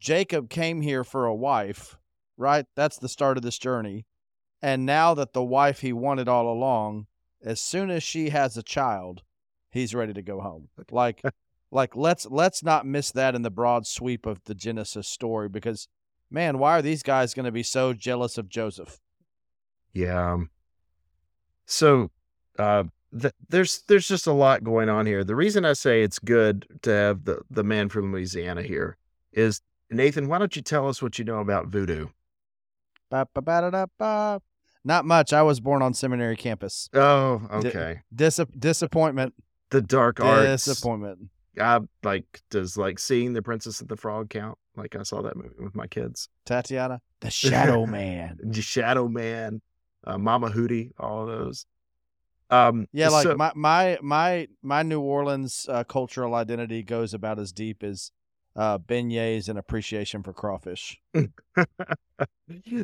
Jacob 0.00 0.50
came 0.50 0.80
here 0.80 1.04
for 1.04 1.26
a 1.26 1.34
wife, 1.34 1.96
right? 2.36 2.66
That's 2.74 2.98
the 2.98 3.08
start 3.08 3.36
of 3.36 3.44
this 3.44 3.58
journey, 3.58 4.06
and 4.60 4.84
now 4.84 5.14
that 5.14 5.34
the 5.34 5.44
wife 5.44 5.82
he 5.82 5.92
wanted 5.92 6.28
all 6.28 6.52
along, 6.52 7.06
as 7.44 7.60
soon 7.60 7.90
as 7.90 8.02
she 8.02 8.30
has 8.30 8.56
a 8.56 8.62
child, 8.62 9.22
he's 9.70 9.94
ready 9.94 10.14
to 10.14 10.22
go 10.22 10.40
home. 10.40 10.68
Like 10.90 11.22
like 11.72 11.96
let's 11.96 12.26
let's 12.26 12.62
not 12.62 12.86
miss 12.86 13.10
that 13.12 13.34
in 13.34 13.42
the 13.42 13.50
broad 13.50 13.86
sweep 13.86 14.26
of 14.26 14.44
the 14.44 14.54
Genesis 14.54 15.08
story 15.08 15.48
because 15.48 15.88
man, 16.30 16.58
why 16.58 16.78
are 16.78 16.82
these 16.82 17.02
guys 17.02 17.34
going 17.34 17.46
to 17.46 17.52
be 17.52 17.62
so 17.62 17.92
jealous 17.92 18.38
of 18.38 18.48
Joseph? 18.48 19.00
Yeah. 19.92 20.36
So 21.66 22.10
uh, 22.58 22.84
th- 23.18 23.34
there's 23.48 23.82
there's 23.88 24.06
just 24.06 24.26
a 24.26 24.32
lot 24.32 24.62
going 24.62 24.88
on 24.88 25.06
here. 25.06 25.24
The 25.24 25.34
reason 25.34 25.64
I 25.64 25.72
say 25.72 26.02
it's 26.02 26.18
good 26.18 26.66
to 26.82 26.90
have 26.90 27.24
the 27.24 27.40
the 27.50 27.64
man 27.64 27.88
from 27.88 28.12
Louisiana 28.12 28.62
here 28.62 28.96
is 29.32 29.60
Nathan. 29.90 30.28
Why 30.28 30.38
don't 30.38 30.54
you 30.54 30.62
tell 30.62 30.88
us 30.88 31.02
what 31.02 31.18
you 31.18 31.24
know 31.24 31.40
about 31.40 31.68
voodoo? 31.68 32.08
Ba, 33.10 33.26
ba, 33.34 33.42
ba, 33.42 33.70
da, 33.70 33.86
da. 33.98 34.38
Not 34.84 35.04
much. 35.04 35.32
I 35.32 35.42
was 35.42 35.60
born 35.60 35.82
on 35.82 35.94
seminary 35.94 36.36
campus. 36.36 36.88
Oh, 36.94 37.42
okay. 37.52 38.00
Dis- 38.14 38.40
disappointment. 38.58 39.34
the 39.70 39.80
dark 39.82 40.18
arts. 40.18 40.64
Disappointment. 40.64 41.28
I 41.60 41.80
like 42.02 42.40
does 42.50 42.76
like 42.76 42.98
seeing 42.98 43.32
the 43.32 43.42
Princess 43.42 43.80
and 43.80 43.88
the 43.88 43.96
Frog 43.96 44.30
count? 44.30 44.58
Like 44.76 44.96
I 44.96 45.02
saw 45.02 45.22
that 45.22 45.36
movie 45.36 45.54
with 45.58 45.74
my 45.74 45.86
kids. 45.86 46.28
Tatiana, 46.46 47.00
the 47.20 47.30
Shadow 47.42 47.86
Man. 47.86 48.38
The 48.42 48.62
Shadow 48.62 49.08
Man, 49.08 49.60
uh, 50.06 50.18
Mama 50.18 50.50
Odie, 50.50 50.92
all 50.98 51.22
of 51.22 51.28
those. 51.28 51.66
Um, 52.50 52.86
Yeah, 52.92 53.08
like 53.10 53.24
so- 53.24 53.36
my 53.36 53.52
my 53.54 53.98
my 54.02 54.48
my 54.62 54.82
New 54.82 55.00
Orleans 55.00 55.66
uh, 55.68 55.84
cultural 55.84 56.34
identity 56.34 56.82
goes 56.82 57.12
about 57.14 57.38
as 57.38 57.52
deep 57.52 57.82
as 57.82 58.12
uh, 58.56 58.78
beignets 58.78 59.48
and 59.48 59.58
appreciation 59.58 60.22
for 60.22 60.32
crawfish. 60.32 61.00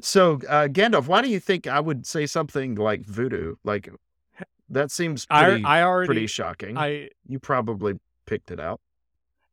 So, 0.01 0.35
uh, 0.49 0.67
Gandalf, 0.69 1.07
why 1.09 1.21
do 1.23 1.29
you 1.29 1.39
think 1.41 1.67
I 1.67 1.79
would 1.79 2.07
say 2.07 2.27
something 2.27 2.75
like 2.77 3.05
voodoo? 3.05 3.57
Like 3.65 3.89
that 4.71 4.91
seems 4.91 5.27
pretty, 5.27 5.63
I 5.65 5.81
I 5.81 5.83
already 5.83 6.07
pretty 6.07 6.27
shocking. 6.27 6.77
I 6.79 7.11
you 7.27 7.39
probably 7.39 7.99
picked 8.29 8.51
it 8.51 8.61
out. 8.61 8.81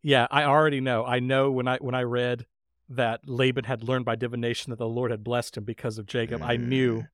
yeah 0.04 0.28
I 0.30 0.44
already 0.44 0.82
know. 0.82 1.06
I 1.06 1.20
know 1.20 1.52
when 1.52 1.68
I 1.68 1.78
when 1.78 1.96
I 1.96 2.04
read 2.04 2.46
that 2.90 3.22
Laban 3.28 3.64
had 3.64 3.84
learned 3.84 4.06
by 4.06 4.16
divination 4.16 4.70
that 4.70 4.78
the 4.78 4.88
Lord 4.88 5.10
had 5.12 5.24
blessed 5.24 5.58
him 5.58 5.64
because 5.64 5.98
of 5.98 6.06
Jacob. 6.06 6.42
I 6.44 6.58
knew. 6.58 7.06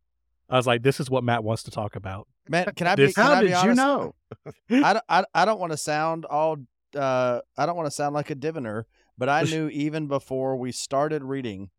I 0.50 0.58
was 0.58 0.68
like, 0.68 0.84
this 0.84 1.00
is 1.00 1.10
what 1.10 1.24
Matt 1.24 1.46
wants 1.46 1.64
to 1.64 1.72
talk 1.72 1.96
about. 1.96 2.28
Matt, 2.50 2.76
can 2.76 2.88
I 2.88 2.96
be? 2.96 3.06
This- 3.06 3.16
Can 3.16 3.24
How 3.26 3.32
I 3.34 3.42
be 3.42 3.48
did 3.48 3.64
you 3.64 3.74
know? 3.76 4.16
I, 4.70 4.94
don't- 4.94 5.06
I, 5.08 5.24
I 5.34 5.46
don't 5.46 5.60
want 5.62 5.72
to 5.72 5.78
sound 5.78 6.26
all 6.26 6.58
uh 6.96 7.40
I 7.58 7.66
don't 7.66 7.78
want 7.78 7.88
to 7.88 7.92
sound 7.92 8.14
like 8.16 8.30
a 8.32 8.36
diviner, 8.36 8.86
but 9.18 9.30
I 9.30 9.44
knew 9.44 9.70
even 9.70 10.08
before 10.08 10.58
we 10.58 10.74
started 10.74 11.24
reading. 11.24 11.70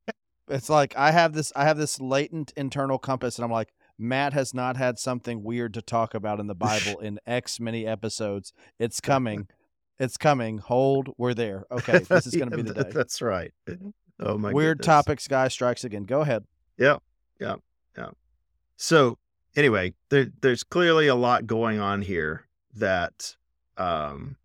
It's 0.49 0.71
like 0.71 0.95
I 0.97 1.11
have 1.11 1.35
this 1.35 1.53
I 1.55 1.65
have 1.65 1.77
this 1.77 2.01
latent 2.01 2.53
internal 2.57 2.99
compass 2.99 3.37
and 3.37 3.45
I'm 3.45 3.51
like 3.51 3.75
Matt 3.99 4.33
has 4.33 4.55
not 4.55 4.79
had 4.79 4.99
something 4.99 5.43
weird 5.45 5.75
to 5.75 5.83
talk 5.83 6.15
about 6.15 6.41
in 6.41 6.47
the 6.47 6.55
Bible 6.69 6.99
in 7.01 7.21
X 7.27 7.61
many 7.61 7.87
episodes. 7.87 8.55
It's 8.79 9.01
coming. 9.03 9.49
It's 9.99 10.17
coming. 10.17 10.59
Hold, 10.59 11.11
we're 11.17 11.35
there. 11.35 11.65
Okay, 11.71 11.99
this 11.99 12.27
is 12.27 12.35
going 12.35 12.51
to 12.51 12.57
be 12.57 12.63
the 12.63 12.75
day. 12.85 12.91
That's 12.93 13.23
right. 13.23 13.53
Oh 14.21 14.39
my 14.39 14.53
Weird 14.53 14.79
goodness. 14.79 14.87
topics 14.87 15.29
guy 15.29 15.49
strikes 15.49 15.85
again. 15.85 16.05
Go 16.05 16.21
ahead. 16.21 16.45
Yeah. 16.79 16.99
Yeah. 17.41 17.57
Yeah. 17.97 18.11
So 18.77 19.19
anyway, 19.57 19.95
there, 20.11 20.27
there's 20.41 20.63
clearly 20.65 21.07
a 21.09 21.15
lot 21.15 21.47
going 21.47 21.79
on 21.81 22.03
here 22.03 22.47
that 22.77 23.37
um, 23.77 24.37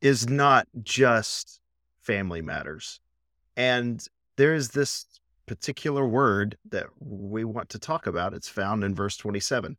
is 0.00 0.28
not 0.28 0.66
just 0.82 1.60
family 2.00 2.42
matters, 2.42 3.00
and 3.56 4.04
there 4.36 4.54
is 4.54 4.70
this 4.70 5.06
particular 5.46 6.06
word 6.06 6.56
that 6.70 6.86
we 7.00 7.44
want 7.44 7.68
to 7.70 7.78
talk 7.78 8.06
about. 8.06 8.34
It's 8.34 8.48
found 8.48 8.84
in 8.84 8.94
verse 8.94 9.16
27. 9.16 9.76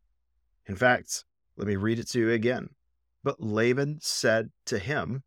In 0.66 0.76
fact, 0.76 1.24
let 1.56 1.66
me 1.66 1.76
read 1.76 1.98
it 1.98 2.08
to 2.10 2.18
you 2.20 2.30
again. 2.30 2.68
But 3.24 3.40
Laban 3.40 3.98
said 4.02 4.50
to 4.66 4.78
him, 4.78 5.22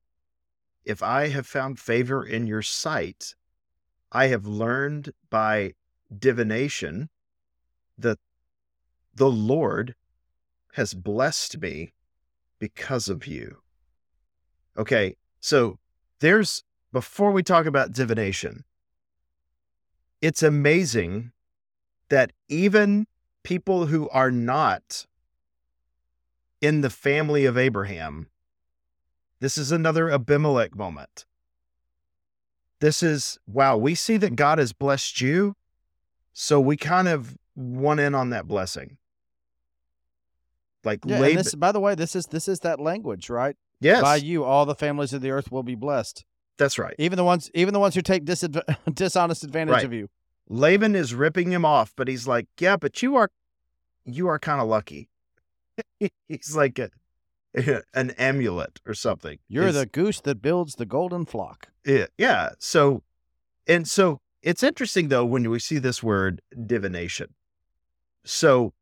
If 0.85 1.01
I 1.01 1.29
have 1.29 1.47
found 1.47 1.79
favor 1.79 2.23
in 2.23 2.45
your 2.45 2.61
sight, 2.61 3.33
I 4.11 4.27
have 4.27 4.45
learned 4.45 5.11
by 5.31 5.73
divination 6.15 7.09
that 7.97 8.19
the 9.15 9.29
Lord 9.29 9.95
has 10.73 10.93
blessed 10.93 11.59
me 11.59 11.93
because 12.59 13.09
of 13.09 13.25
you. 13.25 13.57
Okay, 14.77 15.15
so 15.39 15.79
there's, 16.19 16.63
before 16.93 17.31
we 17.31 17.41
talk 17.41 17.65
about 17.65 17.93
divination, 17.93 18.63
it's 20.21 20.43
amazing 20.43 21.31
that 22.09 22.31
even 22.47 23.07
people 23.41 23.87
who 23.87 24.07
are 24.09 24.31
not 24.31 25.07
in 26.61 26.81
the 26.81 26.89
family 26.89 27.45
of 27.45 27.57
Abraham, 27.57 28.27
this 29.39 29.57
is 29.57 29.71
another 29.71 30.09
Abimelech 30.09 30.75
moment. 30.75 31.25
This 32.79 33.01
is, 33.01 33.39
wow, 33.47 33.75
we 33.77 33.95
see 33.95 34.17
that 34.17 34.35
God 34.35 34.59
has 34.59 34.73
blessed 34.73 35.21
you. 35.21 35.55
So 36.33 36.59
we 36.59 36.77
kind 36.77 37.07
of 37.07 37.35
want 37.55 37.99
in 37.99 38.13
on 38.13 38.29
that 38.29 38.47
blessing. 38.47 38.97
Like 40.83 40.99
Yeah, 41.05 41.19
Laban, 41.19 41.37
this 41.43 41.55
by 41.55 41.71
the 41.71 41.79
way, 41.79 41.95
this 41.95 42.15
is 42.15 42.27
this 42.27 42.47
is 42.47 42.59
that 42.61 42.79
language, 42.79 43.29
right? 43.29 43.55
yes, 43.79 44.01
By 44.01 44.17
you 44.17 44.43
all 44.43 44.65
the 44.65 44.75
families 44.75 45.11
of 45.13 45.21
the 45.21 45.31
earth 45.31 45.51
will 45.51 45.63
be 45.63 45.75
blessed. 45.75 46.23
that's 46.57 46.77
right. 46.79 46.95
Even 46.99 47.17
the 47.17 47.23
ones 47.23 47.49
even 47.53 47.73
the 47.73 47.79
ones 47.79 47.95
who 47.95 48.01
take 48.01 48.23
disadv- 48.25 48.63
dishonest 48.93 49.43
advantage 49.43 49.73
Right. 49.73 49.83
of 49.85 49.93
you. 49.93 50.09
Laban 50.49 50.95
is 50.95 51.13
ripping 51.13 51.51
him 51.51 51.65
off, 51.65 51.93
but 51.97 52.07
he's 52.07 52.27
like, 52.27 52.47
yeah, 52.59 52.77
but 52.77 53.01
you 53.03 53.15
are, 53.17 53.29
you 54.05 54.27
are 54.29 54.39
kind 54.39 54.61
of 54.61 54.67
lucky. 54.67 55.09
he's 56.27 56.55
like 56.55 56.79
a, 56.79 56.89
an 57.93 58.11
amulet 58.11 58.79
or 58.85 58.93
something. 58.93 59.39
You're 59.47 59.67
It's- 59.67 59.75
the 59.81 59.85
goose 59.85 60.19
that 60.21 60.41
builds 60.41 60.75
the 60.75 60.85
golden 60.85 61.25
flock. 61.25 61.69
Yeah, 61.85 62.07
yeah. 62.17 62.49
So, 62.59 63.03
and 63.67 63.87
so 63.87 64.19
it's 64.41 64.63
interesting 64.63 65.07
though 65.09 65.25
when 65.25 65.49
we 65.49 65.59
see 65.59 65.77
this 65.79 66.01
word 66.03 66.41
divination. 66.65 67.33
So, 68.25 68.73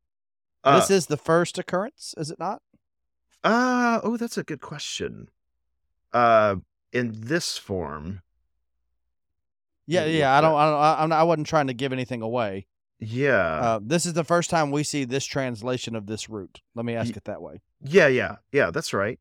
uh, 0.64 0.80
this 0.80 0.90
is 0.90 1.06
the 1.08 1.18
first 1.18 1.58
occurrence, 1.60 2.14
is 2.18 2.32
it 2.32 2.40
not? 2.40 2.62
uh 3.44 4.00
oh, 4.04 4.18
that's 4.18 4.38
a 4.40 4.44
good 4.44 4.60
question. 4.62 5.30
Uh, 6.12 6.56
in 6.92 7.12
this 7.16 7.58
form, 7.60 8.22
Yeah, 9.86 10.06
yeah. 10.06 10.36
I 10.36 10.42
don't. 10.42 10.56
I 10.56 10.66
don't. 10.66 11.04
I'm 11.04 11.12
I 11.14 11.24
wasn't 11.24 11.46
trying 11.48 11.68
to 11.68 11.74
give 11.74 11.94
anything 11.94 12.22
away. 12.24 12.66
Yeah, 13.00 13.60
Uh, 13.62 13.80
this 13.82 14.06
is 14.06 14.14
the 14.14 14.24
first 14.24 14.50
time 14.50 14.72
we 14.72 14.84
see 14.84 15.04
this 15.06 15.25
translation 15.25 15.96
of 15.96 16.08
this 16.08 16.30
root. 16.30 16.62
Let 16.75 16.86
me 16.86 16.96
ask 16.96 17.10
Ye- 17.10 17.16
it 17.18 17.25
that 17.25 17.42
way. 17.42 17.62
yeah, 17.84 18.08
yeah, 18.08 18.38
yeah. 18.52 18.72
That's 18.72 18.94
right. 18.94 19.20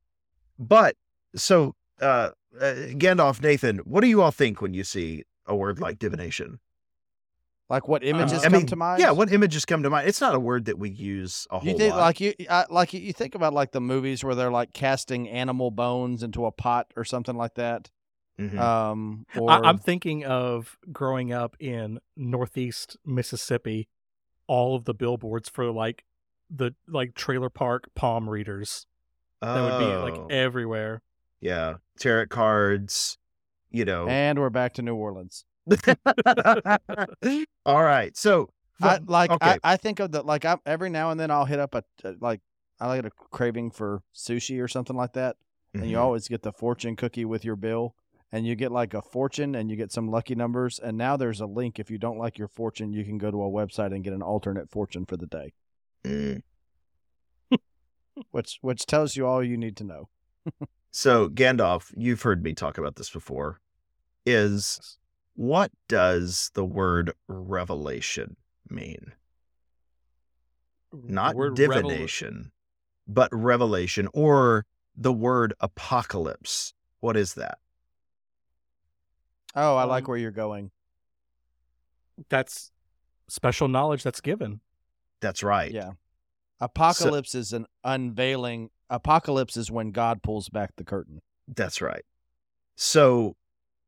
But 0.59 0.97
so, 1.35 1.75
uh, 2.01 2.31
uh, 2.61 2.75
Gandalf, 2.95 3.43
Nathan, 3.43 3.79
what 3.79 4.01
do 4.03 4.07
you 4.07 4.23
all 4.23 4.31
think 4.31 4.61
when 4.63 4.75
you 4.75 4.85
see 4.85 5.25
a 5.47 5.55
word 5.57 5.81
like 5.81 5.99
divination? 5.99 6.61
Like 7.71 7.89
what 7.89 8.05
images 8.05 8.45
I 8.45 8.49
come 8.49 8.53
mean, 8.53 8.67
to 8.67 8.77
mind? 8.77 9.01
Yeah, 9.01 9.11
what 9.13 9.33
images 9.33 9.65
come 9.65 9.83
to 9.83 9.91
mind? 9.91 10.07
It's 10.07 10.21
not 10.21 10.35
a 10.35 10.39
word 10.41 10.67
that 10.67 10.79
we 10.79 10.91
use 10.91 11.47
a 11.51 11.59
whole 11.59 11.67
you 11.73 11.77
think 11.77 11.95
lot. 11.95 12.01
like 12.01 12.21
you 12.21 12.35
I, 12.49 12.67
like 12.69 12.93
you- 12.93 13.01
you 13.01 13.13
think 13.13 13.35
about 13.35 13.55
like 13.55 13.73
the 13.73 13.81
movies 13.81 14.23
where 14.23 14.35
they're 14.35 14.51
like 14.51 14.73
casting 14.75 15.29
animal 15.29 15.71
bones 15.71 16.23
into 16.23 16.45
a 16.45 16.53
pot 16.53 16.93
or 16.95 17.05
something 17.05 17.37
like 17.37 17.55
that. 17.55 17.91
Mhm. 18.39 18.59
Um, 18.59 19.27
or 19.39 19.51
I, 19.51 19.61
I'm 19.69 19.79
thinking 19.79 20.25
of 20.25 20.77
growing 20.93 21.33
up 21.33 21.57
in 21.61 22.01
Northeast 22.17 22.97
Mississippi, 23.07 23.89
all 24.47 24.75
of 24.77 24.85
the 24.85 24.95
billboards 24.95 25.49
for 25.49 25.71
like 25.71 26.05
the 26.51 26.75
like 26.89 27.15
trailer 27.15 27.49
park 27.51 27.85
palm 27.95 28.29
readers 28.29 28.87
that 29.41 29.63
would 29.63 29.79
be 29.79 29.97
like 29.97 30.15
Oh, 30.19 30.27
everywhere. 30.31 31.03
yeah, 31.41 31.75
tarot 31.99 32.27
cards. 32.27 33.19
You 33.71 33.85
know. 33.85 34.07
and 34.09 34.39
we're 34.39 34.51
back 34.51 34.75
to 34.75 34.83
New 34.83 34.95
Orleans. 34.95 35.45
All 37.67 37.83
right. 37.83 38.17
So, 38.17 38.51
I, 38.83 38.99
like 39.07 39.31
okay. 39.31 39.59
I, 39.65 39.73
I 39.73 39.77
think 39.77 40.01
of 40.01 40.13
the 40.13 40.23
like 40.23 40.45
I, 40.45 40.59
every 40.67 40.91
now 40.91 41.11
and 41.11 41.19
then 41.19 41.31
I'll 41.31 41.45
hit 41.45 41.59
up 41.59 41.75
a, 41.75 41.83
a 42.05 42.15
like 42.21 42.41
I 42.81 42.97
get 42.97 43.07
a 43.07 43.11
craving 43.11 43.71
for 43.71 44.03
sushi 44.15 44.63
or 44.63 44.69
something 44.69 44.97
like 44.97 45.13
that, 45.15 45.37
and 45.73 45.89
you 45.89 45.97
Mhm. 45.97 46.01
always 46.01 46.29
get 46.29 46.43
the 46.43 46.53
fortune 46.53 46.97
cookie 46.97 47.25
with 47.25 47.45
your 47.45 47.57
bill, 47.57 47.95
and 48.35 48.45
you 48.45 48.57
get 48.57 48.73
like 48.73 48.95
a 48.95 49.01
fortune 49.03 49.55
and 49.55 49.71
you 49.71 49.77
get 49.77 49.93
some 49.93 50.11
lucky 50.11 50.35
numbers, 50.35 50.81
and 50.81 50.99
now 50.99 51.17
there's 51.17 51.41
a 51.41 51.47
link 51.47 51.79
if 51.79 51.89
you 51.91 51.99
don't 51.99 52.19
like 52.19 52.37
your 52.37 52.49
fortune, 52.49 52.93
you 52.93 53.05
can 53.05 53.17
go 53.17 53.31
to 53.31 53.43
a 53.43 53.49
website 53.51 53.95
and 53.95 54.03
get 54.03 54.13
an 54.13 54.23
alternate 54.23 54.69
fortune 54.71 55.07
for 55.07 55.17
the 55.17 55.27
day, 55.27 55.53
Mm. 56.05 56.43
which 58.33 58.59
which 58.61 58.87
tells 58.87 59.17
you 59.17 59.27
all 59.27 59.43
you 59.43 59.57
need 59.57 59.77
to 59.77 59.85
know. 59.85 60.09
So, 60.97 61.29
Gandalf, 61.29 61.93
you've 61.97 62.23
heard 62.23 62.45
me 62.45 62.55
talk 62.55 62.79
about 62.79 62.95
this 62.95 63.11
before. 63.11 63.61
is 64.25 64.97
what 65.35 65.73
does 65.89 66.53
the 66.55 66.65
word 66.65 67.11
revelation 67.27 68.37
mean? 68.71 69.13
Not 70.93 71.33
The 71.33 71.37
word 71.37 71.59
revel- 71.59 71.89
divination, 71.91 72.53
but 73.09 73.29
revelation 73.33 74.09
or 74.15 74.67
the 74.97 75.13
word 75.13 75.53
apocalypse. 75.59 76.75
What 77.01 77.17
is 77.17 77.35
that? 77.35 77.59
Oh, 79.55 79.77
I 79.77 79.85
like 79.85 80.05
Um, 80.05 80.09
where 80.09 80.19
you're 80.19 80.31
going. 80.31 80.71
that's 82.29 82.71
special 83.29 83.67
knowledge 83.69 84.03
that's 84.03 84.21
given. 84.21 84.61
That's 85.21 85.43
right. 85.43 85.73
Yeah. 85.73 85.93
Apocalypse 86.61 87.35
is 87.35 87.53
an 87.53 87.67
unveiling. 87.83 88.71
Apocalypse 88.91 89.57
is 89.57 89.71
when 89.71 89.91
God 89.91 90.23
pulls 90.23 90.49
back 90.49 90.77
the 90.77 90.85
curtain. 90.85 91.21
That's 91.49 91.81
right. 91.81 92.05
So 92.77 93.37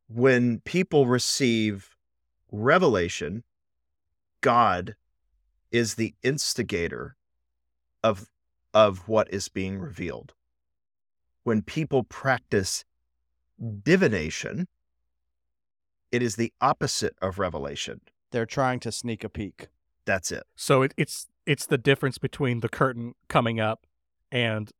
when 0.08 0.61
people 0.61 1.06
receive 1.06 1.90
revelation, 2.50 3.44
God 4.40 4.96
is 5.70 5.94
the 5.94 6.14
instigator 6.23 7.16
of 8.02 8.28
of 8.75 9.08
what 9.08 9.32
is 9.32 9.49
being 9.49 9.78
revealed. 9.78 10.35
When 11.44 11.62
people 11.62 12.02
practice 12.02 12.85
divination, 13.82 14.68
it 16.16 16.23
is 16.23 16.37
the 16.37 16.52
opposite 16.61 17.14
of 17.20 17.38
revelation. 17.38 18.00
They're 18.32 18.46
trying 18.46 18.80
to 18.80 18.90
sneak 18.90 19.23
a 19.23 19.28
peek. 19.28 19.68
That's 20.06 20.32
it. 20.32 20.44
So 20.56 20.82
it, 20.82 20.94
it's 20.96 21.26
it's 21.46 21.66
the 21.66 21.78
difference 21.78 22.18
between 22.18 22.61
the 22.61 22.68
curtain 22.68 23.14
coming 23.28 23.61
up 23.61 23.87
and 24.32 24.70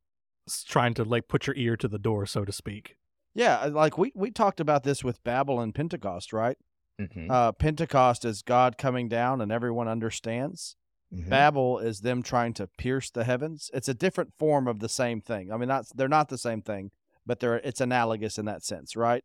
trying 0.65 0.93
to 0.95 1.03
like 1.03 1.27
put 1.27 1.47
your 1.47 1.55
ear 1.55 1.77
to 1.77 1.87
the 1.87 1.99
door, 1.99 2.25
so 2.25 2.43
to 2.43 2.51
speak. 2.51 2.95
Yeah, 3.33 3.57
uh, 3.59 3.69
like 3.69 3.97
we 3.97 4.11
we 4.15 4.31
talked 4.31 4.59
about 4.59 4.83
this 4.83 5.03
with 5.03 5.23
Babel 5.23 5.59
and 5.61 5.73
Pentecost, 5.75 6.33
right? 6.33 6.57
Mhm. 6.99 7.29
Uh, 7.29 7.51
Pentecost 7.51 8.25
is 8.25 8.41
God 8.41 8.77
coming 8.77 9.07
down 9.07 9.41
and 9.41 9.51
everyone 9.51 9.87
understands. 9.87 10.75
Mhm. 11.13 11.29
Babel 11.29 11.77
is 11.79 12.01
them 12.01 12.23
trying 12.23 12.53
to 12.55 12.67
pierce 12.77 13.09
the 13.11 13.23
heavens. 13.23 13.69
It's 13.73 13.87
a 13.87 13.93
different 13.93 14.33
form 14.39 14.67
of 14.67 14.79
the 14.79 14.89
same 14.89 15.21
thing. 15.21 15.51
I 15.51 15.57
mean, 15.57 15.69
not 15.69 15.85
they're 15.95 16.07
not 16.07 16.29
the 16.29 16.37
same 16.37 16.61
thing, 16.61 16.91
but 17.25 17.39
they're 17.39 17.57
it's 17.57 17.81
analogous 17.81 18.37
in 18.37 18.45
that 18.45 18.63
sense, 18.63 18.95
right? 18.95 19.23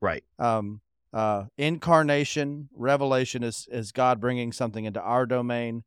Right. 0.00 0.24
Um, 0.38 0.80
uh, 1.12 1.44
incarnation, 1.58 2.68
revelation 2.74 3.42
is 3.42 3.66
is 3.70 3.92
God 3.92 4.20
bringing 4.20 4.52
something 4.52 4.84
into 4.84 5.00
our 5.00 5.26
domain. 5.26 5.84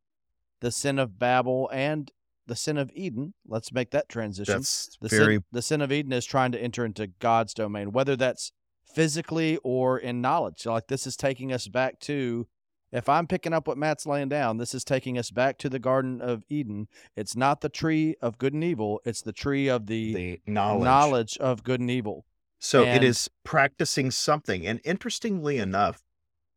The 0.62 0.72
sin 0.72 1.00
of 1.00 1.20
Babel 1.20 1.70
and 1.74 2.12
the 2.48 2.56
sin 2.56 2.78
of 2.78 2.92
Eden. 2.94 3.34
Let's 3.48 3.72
make 3.72 3.92
that 3.92 4.10
transition. 4.10 4.56
That's 4.56 4.98
the 5.02 5.10
very 5.10 5.36
sin, 5.36 5.44
the 5.52 5.62
sin 5.62 5.82
of 5.82 5.92
Eden 5.92 6.14
is 6.14 6.26
trying 6.26 6.52
to 6.54 6.62
enter 6.62 6.86
into 6.86 7.08
God's 7.08 7.54
domain, 7.54 7.92
whether 7.92 8.16
that's 8.16 8.52
physically 8.86 9.58
or 9.64 9.98
in 9.98 10.22
knowledge. 10.22 10.60
So, 10.60 10.74
like 10.74 10.88
this 10.88 11.08
is 11.08 11.16
taking 11.16 11.52
us 11.52 11.68
back 11.68 12.00
to. 12.02 12.48
If 12.92 13.10
I'm 13.10 13.26
picking 13.26 13.54
up 13.54 13.68
what 13.68 13.76
Matt's 13.76 14.06
laying 14.06 14.30
down, 14.30 14.58
this 14.58 14.76
is 14.76 14.84
taking 14.84 15.18
us 15.18 15.32
back 15.32 15.58
to 15.58 15.70
the 15.70 15.80
Garden 15.80 16.22
of 16.22 16.44
Eden. 16.48 16.88
It's 17.16 17.36
not 17.36 17.62
the 17.62 17.70
tree 17.70 18.16
of 18.22 18.38
good 18.38 18.54
and 18.54 18.64
evil; 18.64 19.02
it's 19.04 19.24
the 19.24 19.34
tree 19.34 19.68
of 19.68 19.88
the, 19.88 20.14
the 20.14 20.42
knowledge. 20.46 20.84
knowledge 20.84 21.38
of 21.40 21.64
good 21.64 21.80
and 21.80 21.90
evil. 21.90 22.26
So 22.64 22.84
it 22.84 22.88
And- 22.88 23.04
is 23.04 23.30
practicing 23.44 24.10
something. 24.10 24.66
And 24.66 24.80
interestingly 24.86 25.58
enough, 25.58 26.02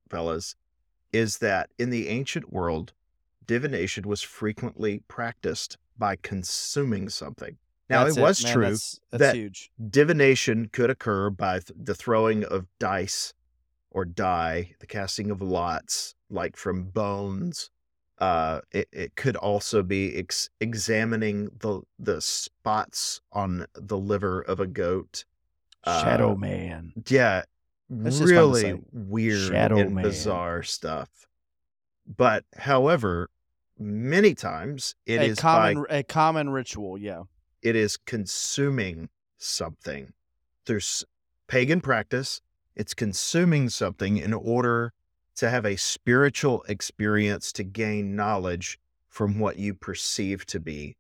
fellas, 0.09 0.55
is 1.13 1.39
that 1.39 1.73
in 1.79 1.91
the 1.91 2.07
ancient 2.09 2.53
world, 2.53 2.93
divination 3.45 4.07
was 4.07 4.23
frequently 4.23 5.01
practiced 5.09 5.79
by 5.99 6.15
consuming 6.15 7.09
something. 7.09 7.59
Now, 7.91 8.05
That's 8.05 8.17
it 8.17 8.21
was 8.21 8.45
man, 8.45 8.53
true. 8.53 8.65
That's, 8.71 9.01
that's 9.11 9.21
that- 9.21 9.35
huge. 9.35 9.73
Divination 9.91 10.69
could 10.69 10.91
occur 10.91 11.29
by 11.29 11.59
th- 11.59 11.73
the 11.77 11.95
throwing 11.95 12.45
of 12.45 12.67
dice 12.79 13.35
or 13.91 14.05
die, 14.05 14.77
the 14.79 14.87
casting 14.87 15.29
of 15.33 15.43
lots, 15.43 16.15
like 16.31 16.57
from 16.57 16.85
bones. 16.85 17.71
Uh, 18.19 18.61
it, 18.71 18.89
it 18.93 19.17
could 19.17 19.35
also 19.37 19.83
be 19.83 20.17
ex- 20.17 20.51
examining 20.61 21.51
the 21.59 21.83
the 21.99 22.21
spots 22.21 23.21
on 23.33 23.67
the 23.75 23.99
liver 23.99 24.41
of 24.41 24.61
a 24.61 24.67
goat. 24.69 25.25
Uh, 25.87 26.03
Shadow 26.05 26.35
Man. 26.35 26.93
yeah, 27.09 27.43
That's 27.89 28.19
just 28.19 28.21
fun 28.21 28.29
to 28.29 28.33
really 28.35 28.83
weird 28.93 29.53
Shadow 29.53 29.79
and 29.79 29.95
Man. 29.95 30.03
bizarre 30.05 30.63
stuff. 30.63 31.09
But 32.07 32.45
however, 32.57 33.31
many 33.79 34.35
times 34.35 34.95
it 35.07 35.21
a 35.21 35.25
is 35.25 35.37
by 35.41 35.75
common 35.75 35.87
a 35.91 36.03
common 36.03 36.51
ritual. 36.51 36.99
Yeah. 36.99 37.23
it 37.63 37.77
is 37.77 37.97
consuming 37.97 39.09
something. 39.39 40.13
There's 40.67 41.05
pagan 41.47 41.81
practice. 41.81 42.41
It's 42.75 42.95
consuming 42.95 43.69
something 43.71 44.17
in 44.19 44.33
order 44.35 44.93
to 45.37 45.51
have 45.51 45.65
a 45.65 45.77
spiritual 45.77 46.63
experience 46.69 47.53
to 47.53 47.65
gain 47.65 48.17
knowledge 48.17 48.79
from 49.09 49.39
what 49.39 49.59
you 49.59 49.75
perceive 49.75 50.45
to 50.47 50.61
be 50.61 50.97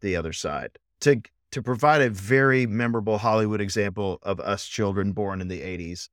the 0.00 0.16
other 0.16 0.32
side. 0.32 0.78
To 1.00 1.20
to 1.52 1.62
provide 1.62 2.00
a 2.02 2.10
very 2.10 2.66
memorable 2.66 3.18
Hollywood 3.18 3.60
example 3.60 4.18
of 4.22 4.40
us 4.40 4.66
children 4.66 5.12
born 5.12 5.40
in 5.40 5.48
the 5.48 5.60
80s. 5.60 6.08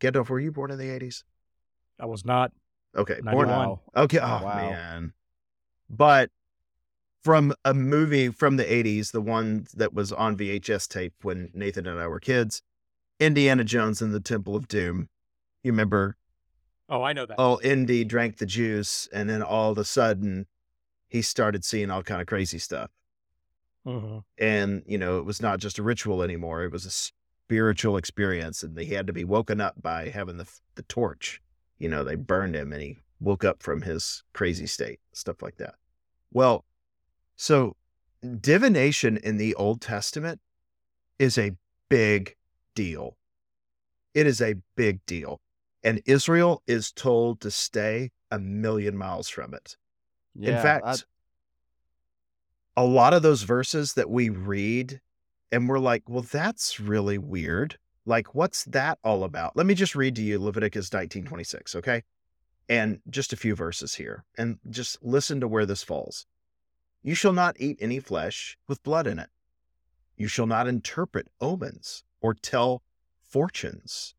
Gandalf, 0.00 0.28
were 0.28 0.40
you 0.40 0.50
born 0.52 0.70
in 0.70 0.78
the 0.78 0.88
80s? 0.88 1.24
I 2.00 2.06
was 2.06 2.24
not. 2.24 2.52
Okay, 2.96 3.20
born 3.22 3.48
91. 3.48 3.68
Wow. 3.68 3.80
Okay. 3.96 4.18
Oh 4.18 4.40
Wow. 4.42 4.56
man. 4.56 5.12
But 5.90 6.30
from 7.22 7.52
a 7.64 7.74
movie 7.74 8.30
from 8.30 8.56
the 8.56 8.64
80s, 8.64 9.12
the 9.12 9.20
one 9.20 9.66
that 9.74 9.92
was 9.92 10.12
on 10.12 10.36
VHS 10.36 10.88
tape 10.88 11.12
when 11.22 11.50
Nathan 11.52 11.86
and 11.86 12.00
I 12.00 12.06
were 12.06 12.20
kids, 12.20 12.62
Indiana 13.18 13.64
Jones 13.64 14.00
and 14.00 14.14
the 14.14 14.20
Temple 14.20 14.56
of 14.56 14.68
Doom. 14.68 15.08
You 15.62 15.72
remember, 15.72 16.16
Oh, 16.88 17.02
I 17.02 17.12
know 17.12 17.26
that. 17.26 17.36
oh, 17.38 17.60
Indy 17.62 18.04
drank 18.04 18.38
the 18.38 18.46
juice, 18.46 19.08
and 19.12 19.28
then 19.28 19.42
all 19.42 19.70
of 19.72 19.78
a 19.78 19.84
sudden 19.84 20.46
he 21.08 21.22
started 21.22 21.64
seeing 21.64 21.90
all 21.90 22.02
kind 22.02 22.20
of 22.22 22.26
crazy 22.26 22.58
stuff. 22.58 22.90
Mhm. 23.86 24.22
And, 24.38 24.82
you 24.86 24.98
know, 24.98 25.18
it 25.18 25.24
was 25.24 25.40
not 25.40 25.58
just 25.58 25.78
a 25.78 25.82
ritual 25.82 26.22
anymore. 26.22 26.64
It 26.64 26.72
was 26.72 26.86
a 26.86 26.90
spiritual 26.90 27.96
experience. 27.96 28.62
And 28.62 28.78
he 28.78 28.94
had 28.94 29.06
to 29.06 29.12
be 29.12 29.24
woken 29.24 29.60
up 29.60 29.80
by 29.80 30.08
having 30.08 30.36
the, 30.36 30.48
the 30.74 30.82
torch. 30.82 31.40
You 31.78 31.88
know, 31.88 32.04
they 32.04 32.14
burned 32.14 32.54
him 32.54 32.72
and 32.72 32.82
he 32.82 32.98
woke 33.20 33.44
up 33.44 33.62
from 33.62 33.82
his 33.82 34.22
crazy 34.32 34.66
state, 34.66 35.00
stuff 35.12 35.42
like 35.42 35.56
that. 35.56 35.74
Well, 36.32 36.64
so 37.36 37.76
divination 38.40 39.16
in 39.16 39.36
the 39.38 39.54
Old 39.54 39.80
Testament 39.80 40.40
is 41.18 41.38
a 41.38 41.52
big 41.88 42.36
deal. 42.74 43.16
It 44.14 44.26
is 44.26 44.40
a 44.40 44.56
big 44.76 45.04
deal. 45.06 45.40
And 45.82 46.02
Israel 46.04 46.62
is 46.66 46.92
told 46.92 47.40
to 47.40 47.50
stay 47.50 48.10
a 48.30 48.38
million 48.38 48.96
miles 48.96 49.28
from 49.28 49.54
it. 49.54 49.76
Yeah. 50.34 50.56
In 50.56 50.62
fact, 50.62 51.06
a 52.80 52.84
lot 52.84 53.12
of 53.12 53.20
those 53.20 53.42
verses 53.42 53.92
that 53.92 54.08
we 54.08 54.30
read 54.30 55.02
and 55.52 55.68
we're 55.68 55.78
like, 55.78 56.02
well, 56.08 56.22
that's 56.22 56.80
really 56.80 57.18
weird. 57.18 57.76
Like, 58.06 58.34
what's 58.34 58.64
that 58.64 58.98
all 59.04 59.22
about? 59.22 59.54
Let 59.54 59.66
me 59.66 59.74
just 59.74 59.94
read 59.94 60.16
to 60.16 60.22
you 60.22 60.38
Leviticus 60.38 60.86
1926, 60.86 61.76
okay? 61.76 62.02
And 62.70 63.00
just 63.10 63.34
a 63.34 63.36
few 63.36 63.54
verses 63.54 63.96
here, 63.96 64.24
and 64.38 64.58
just 64.70 64.96
listen 65.02 65.40
to 65.40 65.48
where 65.48 65.66
this 65.66 65.82
falls. 65.82 66.24
You 67.02 67.14
shall 67.14 67.34
not 67.34 67.56
eat 67.60 67.76
any 67.82 68.00
flesh 68.00 68.56
with 68.66 68.82
blood 68.82 69.06
in 69.06 69.18
it. 69.18 69.28
You 70.16 70.26
shall 70.26 70.46
not 70.46 70.66
interpret 70.66 71.28
omens 71.38 72.02
or 72.22 72.32
tell 72.32 72.82
fortunes. 73.22 74.14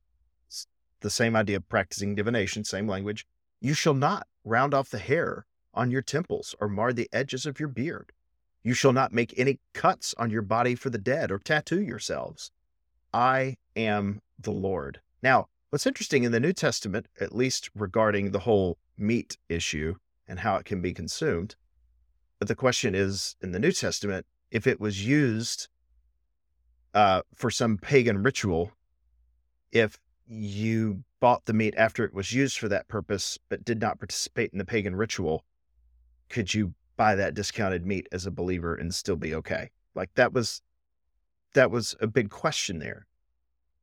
It's 0.45 0.67
the 0.99 1.09
same 1.09 1.35
idea 1.35 1.57
of 1.57 1.67
practicing 1.67 2.13
divination, 2.13 2.63
same 2.63 2.87
language. 2.87 3.25
You 3.59 3.73
shall 3.73 3.95
not 3.95 4.27
round 4.43 4.75
off 4.75 4.89
the 4.91 4.99
hair 4.99 5.47
on 5.73 5.89
your 5.89 6.03
temples 6.03 6.53
or 6.59 6.67
mar 6.67 6.93
the 6.93 7.09
edges 7.11 7.47
of 7.47 7.59
your 7.59 7.69
beard. 7.69 8.11
You 8.63 8.73
shall 8.73 8.93
not 8.93 9.11
make 9.11 9.33
any 9.37 9.59
cuts 9.73 10.13
on 10.17 10.29
your 10.29 10.41
body 10.41 10.75
for 10.75 10.89
the 10.89 10.97
dead 10.97 11.31
or 11.31 11.39
tattoo 11.39 11.81
yourselves. 11.81 12.51
I 13.13 13.57
am 13.75 14.21
the 14.39 14.51
Lord. 14.51 15.01
Now, 15.23 15.47
what's 15.69 15.87
interesting 15.87 16.23
in 16.23 16.31
the 16.31 16.39
New 16.39 16.53
Testament, 16.53 17.07
at 17.19 17.35
least 17.35 17.69
regarding 17.75 18.31
the 18.31 18.39
whole 18.39 18.77
meat 18.97 19.37
issue 19.49 19.95
and 20.27 20.39
how 20.39 20.55
it 20.57 20.65
can 20.65 20.81
be 20.81 20.93
consumed, 20.93 21.55
but 22.39 22.47
the 22.47 22.55
question 22.55 22.95
is 22.95 23.35
in 23.41 23.51
the 23.51 23.59
New 23.59 23.71
Testament, 23.71 24.25
if 24.49 24.65
it 24.65 24.79
was 24.79 25.05
used 25.05 25.67
uh, 26.93 27.21
for 27.35 27.49
some 27.49 27.77
pagan 27.77 28.23
ritual, 28.23 28.71
if 29.71 29.99
you 30.27 31.03
bought 31.19 31.45
the 31.45 31.53
meat 31.53 31.73
after 31.77 32.03
it 32.03 32.13
was 32.13 32.33
used 32.33 32.57
for 32.57 32.67
that 32.67 32.87
purpose, 32.87 33.37
but 33.49 33.63
did 33.63 33.79
not 33.79 33.99
participate 33.99 34.51
in 34.51 34.59
the 34.59 34.65
pagan 34.65 34.95
ritual, 34.95 35.45
could 36.29 36.53
you 36.53 36.73
buy 37.01 37.15
that 37.15 37.33
discounted 37.33 37.83
meat 37.83 38.07
as 38.11 38.27
a 38.27 38.31
believer 38.31 38.75
and 38.75 38.93
still 38.93 39.15
be 39.15 39.33
okay? 39.33 39.71
Like 39.95 40.13
that 40.13 40.33
was 40.33 40.61
that 41.55 41.71
was 41.71 41.95
a 41.99 42.05
big 42.05 42.29
question 42.29 42.77
there. 42.77 43.07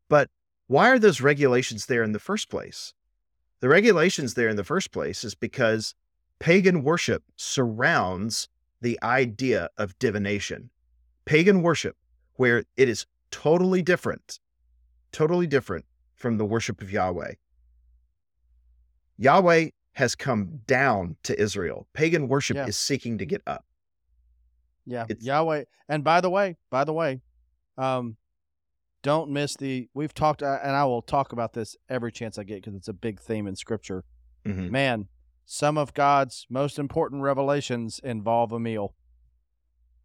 But 0.09 0.31
why 0.69 0.89
are 0.91 1.01
those 1.01 1.21
regulations 1.21 1.87
there 1.87 2.05
in 2.05 2.13
the 2.13 2.21
first 2.21 2.49
place? 2.49 2.95
The 3.59 3.69
regulations 3.69 4.35
there 4.35 4.49
in 4.49 4.55
the 4.55 4.63
first 4.63 4.93
place 4.93 5.25
is 5.25 5.35
because 5.35 5.97
pagan 6.39 6.85
worship 6.85 7.25
surrounds 7.35 8.49
the 8.81 8.97
idea 9.03 9.69
of 9.77 9.99
divination. 9.99 10.71
Pagan 11.25 11.61
worship, 11.61 11.97
where 12.35 12.63
it 12.77 12.89
is 12.89 13.05
totally 13.33 13.83
different, 13.83 14.39
totally 15.11 15.49
different 15.49 15.87
from 16.15 16.39
the 16.39 16.47
worship 16.47 16.81
of 16.81 16.93
Yahweh. 16.93 17.33
Yahweh 19.17 19.71
has 19.99 20.15
come 20.15 20.61
down 20.67 21.17
to 21.25 21.39
Israel. 21.41 21.89
Pagan 21.93 22.29
worship 22.29 22.57
Yeah. 22.57 22.67
is 22.67 22.77
seeking 22.79 23.19
to 23.19 23.27
get 23.27 23.43
up. 23.49 23.65
Yeah, 24.87 25.07
It's- 25.09 25.25
Yahweh. 25.25 25.65
And 25.89 26.05
by 26.05 26.21
the 26.21 26.31
way, 26.31 26.57
by 26.71 26.85
the 26.85 26.93
way, 26.93 27.21
um, 27.77 28.17
don't 29.03 29.31
miss 29.31 29.57
the. 29.57 29.89
We've 29.95 30.15
talked, 30.15 30.43
uh, 30.43 30.61
and 30.63 30.75
I 30.77 30.85
will 30.85 31.03
talk 31.03 31.33
about 31.33 31.53
this 31.53 31.77
every 31.89 32.13
chance 32.13 32.39
I 32.39 32.45
get 32.45 32.57
because 32.63 32.75
it's 32.77 32.89
a 32.89 32.93
big 32.93 33.21
theme 33.21 33.47
in 33.49 33.57
Scripture. 33.57 34.05
Mhm. 34.45 34.71
Man, 34.71 35.09
some 35.45 35.77
of 35.77 35.95
God's 35.95 36.47
most 36.49 36.79
important 36.79 37.23
revelations 37.23 37.99
involve 37.99 38.53
a 38.53 38.61
meal. 38.61 38.95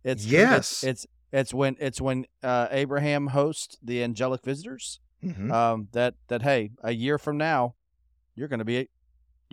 It's 0.04 0.26
Yes. 0.26 0.84
It's 0.84 1.06
it's, 1.06 1.08
it's 1.32 1.54
when 1.54 1.76
it's 1.80 2.02
when 2.02 2.26
uh, 2.42 2.68
Abraham 2.72 3.28
hosts 3.28 3.78
the 3.82 4.04
angelic 4.04 4.44
visitors. 4.44 5.00
Mhm. 5.24 5.52
Um, 5.52 5.88
that 5.92 6.16
that 6.30 6.42
hey, 6.42 6.72
a 6.84 6.92
year 6.94 7.18
from 7.20 7.38
now, 7.38 7.76
you're 8.36 8.48
going 8.50 8.60
to 8.60 8.66
be, 8.66 8.90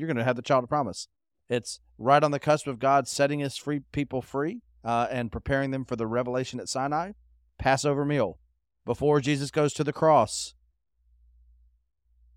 you're 0.00 0.06
going 0.08 0.16
to 0.16 0.24
have 0.24 0.36
the 0.36 0.42
child 0.42 0.64
of 0.64 0.70
promise. 0.70 1.06
It's 1.48 1.80
right 1.98 2.22
on 2.22 2.30
the 2.30 2.38
cusp 2.38 2.66
of 2.66 2.78
God 2.78 3.06
setting 3.06 3.40
His 3.40 3.56
free 3.56 3.80
people 3.92 4.22
free 4.22 4.62
uh, 4.84 5.06
and 5.10 5.30
preparing 5.30 5.70
them 5.70 5.84
for 5.84 5.96
the 5.96 6.06
revelation 6.06 6.58
at 6.60 6.68
Sinai. 6.68 7.12
Passover 7.58 8.04
meal 8.04 8.38
before 8.86 9.20
Jesus 9.20 9.50
goes 9.50 9.72
to 9.74 9.84
the 9.84 9.92
cross. 9.92 10.54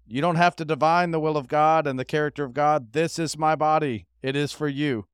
You 0.06 0.22
don't 0.22 0.36
have 0.36 0.56
to 0.58 0.66
divine 0.66 1.12
the 1.12 1.20
will 1.20 1.38
of 1.38 1.48
God 1.48 1.88
and 1.88 1.98
the 1.98 2.06
character 2.06 2.44
of 2.44 2.54
God. 2.54 2.92
This 2.92 3.18
is 3.18 3.38
my 3.38 3.56
body. 3.56 4.08
It 4.22 4.36
is 4.36 4.52
for 4.52 4.68
you. 4.68 5.08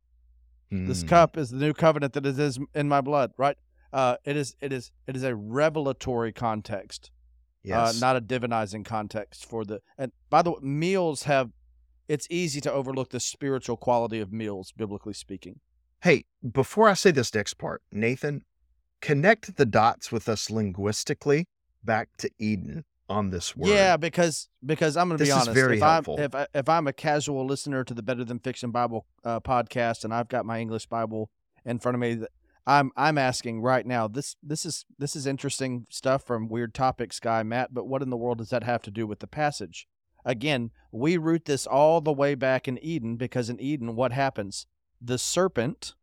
This 0.71 1.03
Mm. 1.03 1.07
cup 1.07 1.37
is 1.37 1.49
the 1.51 1.57
new 1.57 1.73
covenant 1.73 2.13
that 2.13 2.25
is 2.25 2.59
in 2.75 2.87
my 2.89 3.01
blood. 3.01 3.31
Right? 3.37 3.57
Uh, 3.93 4.17
it 4.23 4.35
is. 4.35 4.55
It 4.61 4.71
is. 4.73 4.91
It 5.07 5.15
is 5.15 5.23
a 5.23 5.35
revelatory 5.35 6.31
context 6.31 7.09
Yes. 7.63 7.95
uh, 7.97 7.99
not 7.99 8.15
a 8.15 8.21
divinizing 8.21 8.85
context 8.85 9.45
for 9.45 9.65
the 9.65 9.81
and 9.97 10.11
by 10.29 10.41
the 10.41 10.51
way 10.51 10.59
meals 10.61 11.23
have 11.23 11.51
it's 12.09 12.27
easy 12.29 12.59
to 12.59 12.71
overlook 12.71 13.11
the 13.11 13.19
spiritual 13.21 13.77
quality 13.77 14.19
of 14.19 14.33
meals 14.33 14.73
biblically 14.75 15.13
speaking 15.13 15.59
Hey, 16.01 16.23
before 16.53 16.87
I 16.87 16.93
say 16.93 17.11
this 17.11 17.33
next 17.35 17.55
part, 17.55 17.81
Nathan, 17.91 18.43
connect 19.01 19.57
the 19.57 19.65
dots 19.65 20.11
with 20.13 20.29
us 20.29 20.49
linguistically 20.49 21.47
back 21.83 22.07
to 22.19 22.29
Eden 22.39 22.85
on 23.09 23.31
this 23.31 23.55
word. 23.57 23.69
yeah 23.69 23.97
because 23.97 24.49
because 24.63 24.95
i'm 24.95 25.07
gonna 25.09 25.17
be 25.17 25.23
This 25.25 25.29
is 25.29 25.41
honest 25.41 25.51
very 25.55 25.77
if 25.77 25.83
i'm 25.83 25.89
helpful. 26.03 26.19
if, 26.19 26.35
I, 26.35 26.45
if 26.53 26.69
i'm 26.69 26.85
a 26.87 26.93
casual 26.93 27.43
listener 27.45 27.83
to 27.83 27.93
the 27.95 28.03
better 28.03 28.23
than 28.23 28.37
fiction 28.39 28.69
bible 28.69 29.07
uh, 29.23 29.39
podcast 29.39 30.03
and 30.03 30.13
i've 30.13 30.27
got 30.27 30.45
my 30.45 30.59
english 30.59 30.85
bible 30.85 31.31
in 31.65 31.79
front 31.79 31.95
of 31.95 32.01
me 32.01 32.19
i'm 32.67 32.91
i'm 32.95 33.17
asking 33.17 33.61
right 33.61 33.87
now 33.87 34.07
this 34.07 34.35
this 34.43 34.63
is 34.63 34.85
this 34.99 35.15
is 35.15 35.25
interesting 35.25 35.87
stuff 35.89 36.23
from 36.23 36.47
weird 36.49 36.71
topics 36.75 37.19
guy 37.19 37.41
matt 37.41 37.73
but 37.73 37.87
what 37.87 38.03
in 38.03 38.11
the 38.11 38.17
world 38.17 38.37
does 38.37 38.49
that 38.51 38.63
have 38.63 38.83
to 38.83 38.91
do 38.91 39.07
with 39.07 39.19
the 39.21 39.27
passage 39.27 39.87
again 40.25 40.71
we 40.91 41.17
root 41.17 41.45
this 41.45 41.67
all 41.67 42.01
the 42.01 42.13
way 42.13 42.35
back 42.35 42.67
in 42.67 42.77
eden 42.79 43.15
because 43.15 43.49
in 43.49 43.59
eden 43.59 43.95
what 43.95 44.11
happens? 44.11 44.65
The 45.01 45.17
serpent 45.17 45.93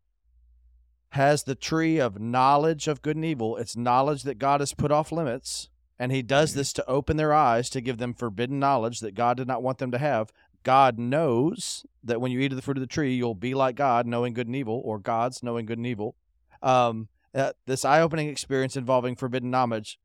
has 1.10 1.44
the 1.44 1.54
tree 1.54 1.98
of 1.98 2.20
knowledge 2.20 2.88
of 2.88 3.02
good 3.02 3.16
and 3.16 3.24
evil. 3.24 3.56
It's 3.56 3.76
knowledge 3.76 4.22
that 4.24 4.38
god 4.38 4.60
has 4.60 4.74
put 4.74 4.92
off 4.92 5.12
limits 5.12 5.68
and 5.98 6.12
he 6.12 6.22
does 6.22 6.54
this 6.54 6.72
to 6.74 6.86
open 6.86 7.16
their 7.16 7.32
eyes 7.32 7.70
to 7.70 7.80
give 7.80 7.98
them 7.98 8.14
forbidden 8.14 8.58
knowledge 8.58 9.00
that 9.00 9.14
god 9.14 9.36
did 9.36 9.48
not 9.48 9.62
want 9.62 9.78
them 9.78 9.90
to 9.90 9.98
have. 9.98 10.32
God 10.62 10.98
knows 10.98 11.86
that 12.02 12.20
when 12.20 12.32
you 12.32 12.40
eat 12.40 12.52
of 12.52 12.56
the 12.56 12.62
fruit 12.62 12.76
of 12.76 12.82
the 12.82 12.86
tree 12.86 13.14
you'll 13.14 13.34
be 13.34 13.54
like 13.54 13.76
god 13.76 14.06
knowing 14.06 14.34
good 14.34 14.46
and 14.46 14.56
evil 14.56 14.80
or 14.84 14.98
gods 14.98 15.42
knowing 15.42 15.66
good 15.66 15.78
and 15.78 15.86
evil. 15.86 16.16
Um, 16.62 17.08
uh, 17.34 17.52
this 17.66 17.84
eye-opening 17.84 18.28
experience 18.28 18.76
involving 18.76 19.14
forbidden 19.14 19.50
knowledge 19.50 19.98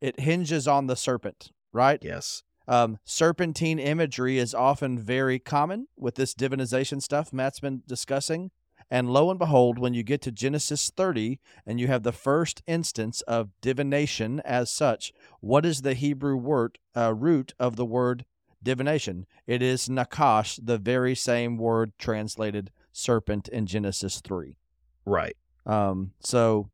it 0.00 0.20
hinges 0.20 0.66
on 0.66 0.86
the 0.86 0.96
serpent 0.96 1.50
right? 1.72 1.98
Yes. 2.02 2.42
Um, 2.68 2.98
serpentine 3.04 3.78
imagery 3.78 4.38
is 4.38 4.54
often 4.54 4.98
very 4.98 5.38
common 5.38 5.88
with 5.96 6.16
this 6.16 6.34
divinization 6.34 7.02
stuff 7.02 7.32
Matt's 7.32 7.60
been 7.60 7.82
discussing. 7.86 8.50
And 8.90 9.10
lo 9.10 9.30
and 9.30 9.38
behold, 9.38 9.78
when 9.78 9.92
you 9.92 10.02
get 10.02 10.22
to 10.22 10.32
Genesis 10.32 10.90
30 10.94 11.40
and 11.66 11.80
you 11.80 11.88
have 11.88 12.02
the 12.04 12.12
first 12.12 12.62
instance 12.66 13.20
of 13.22 13.50
divination 13.60 14.40
as 14.44 14.70
such, 14.70 15.12
what 15.40 15.66
is 15.66 15.82
the 15.82 15.94
Hebrew 15.94 16.36
word 16.36 16.78
uh, 16.96 17.14
root 17.14 17.54
of 17.58 17.76
the 17.76 17.84
word 17.84 18.24
divination? 18.62 19.26
It 19.46 19.60
is 19.62 19.88
nakash, 19.88 20.58
the 20.62 20.78
very 20.78 21.14
same 21.14 21.58
word 21.58 21.92
translated 21.98 22.70
serpent 22.92 23.48
in 23.48 23.66
Genesis 23.66 24.20
3. 24.20 24.56
Right. 25.04 25.36
Um, 25.66 26.12
so 26.20 26.70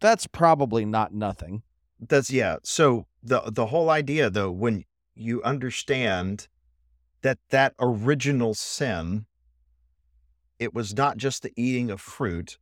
that's 0.00 0.26
probably 0.26 0.84
not 0.84 1.14
nothing. 1.14 1.62
That's 2.00 2.30
yeah. 2.30 2.56
So 2.64 3.06
the 3.22 3.42
the 3.46 3.66
whole 3.66 3.90
idea 3.90 4.30
though, 4.30 4.50
when 4.50 4.84
you 5.14 5.42
understand 5.42 6.48
that 7.22 7.38
that 7.50 7.74
original 7.78 8.54
sin, 8.54 9.26
it 10.58 10.74
was 10.74 10.94
not 10.94 11.16
just 11.16 11.42
the 11.42 11.52
eating 11.56 11.90
of 11.90 12.00
fruit, 12.00 12.58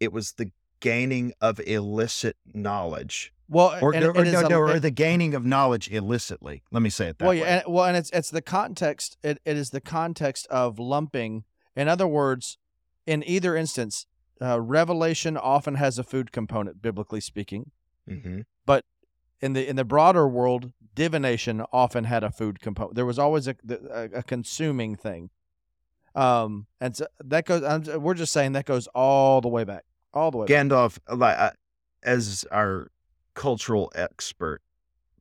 it 0.00 0.12
was 0.12 0.32
the 0.32 0.50
gaining 0.80 1.32
of 1.40 1.60
illicit 1.66 2.36
knowledge. 2.52 3.32
Well, 3.50 3.78
or, 3.80 3.94
and 3.94 4.04
or, 4.04 4.24
is 4.24 4.32
no, 4.32 4.42
no, 4.42 4.60
or 4.60 4.78
the 4.78 4.90
gaining 4.90 5.34
of 5.34 5.44
knowledge 5.44 5.90
illicitly. 5.90 6.62
Let 6.70 6.82
me 6.82 6.90
say 6.90 7.08
it 7.08 7.18
that 7.18 7.24
well, 7.24 7.32
way. 7.32 7.40
yeah, 7.40 7.62
and, 7.64 7.74
well, 7.74 7.84
and 7.86 7.96
it's 7.96 8.10
it's 8.10 8.30
the 8.30 8.42
context. 8.42 9.16
It, 9.22 9.40
it 9.46 9.56
is 9.56 9.70
the 9.70 9.80
context 9.80 10.46
of 10.48 10.78
lumping. 10.78 11.44
In 11.74 11.88
other 11.88 12.06
words, 12.06 12.58
in 13.06 13.24
either 13.26 13.56
instance, 13.56 14.04
uh, 14.42 14.60
revelation 14.60 15.38
often 15.38 15.76
has 15.76 15.98
a 15.98 16.04
food 16.04 16.30
component, 16.30 16.82
biblically 16.82 17.20
speaking. 17.20 17.70
hmm 18.06 18.40
In 19.40 19.52
the 19.52 19.68
in 19.68 19.76
the 19.76 19.84
broader 19.84 20.26
world, 20.28 20.72
divination 20.94 21.62
often 21.72 22.04
had 22.04 22.24
a 22.24 22.30
food 22.30 22.60
component. 22.60 22.96
There 22.96 23.06
was 23.06 23.18
always 23.18 23.46
a 23.46 23.54
a, 23.68 24.18
a 24.18 24.22
consuming 24.22 24.96
thing. 24.96 25.30
Um, 26.14 26.66
and 26.80 26.96
so 26.96 27.06
that 27.24 27.44
goes. 27.46 27.62
I'm, 27.62 28.02
we're 28.02 28.14
just 28.14 28.32
saying 28.32 28.52
that 28.52 28.64
goes 28.64 28.88
all 28.88 29.40
the 29.40 29.48
way 29.48 29.64
back, 29.64 29.84
all 30.12 30.30
the 30.30 30.38
way. 30.38 30.46
back. 30.46 30.56
Gandalf, 30.56 30.98
like 31.14 31.38
uh, 31.38 31.50
as 32.02 32.44
our 32.50 32.90
cultural 33.34 33.92
expert, 33.94 34.60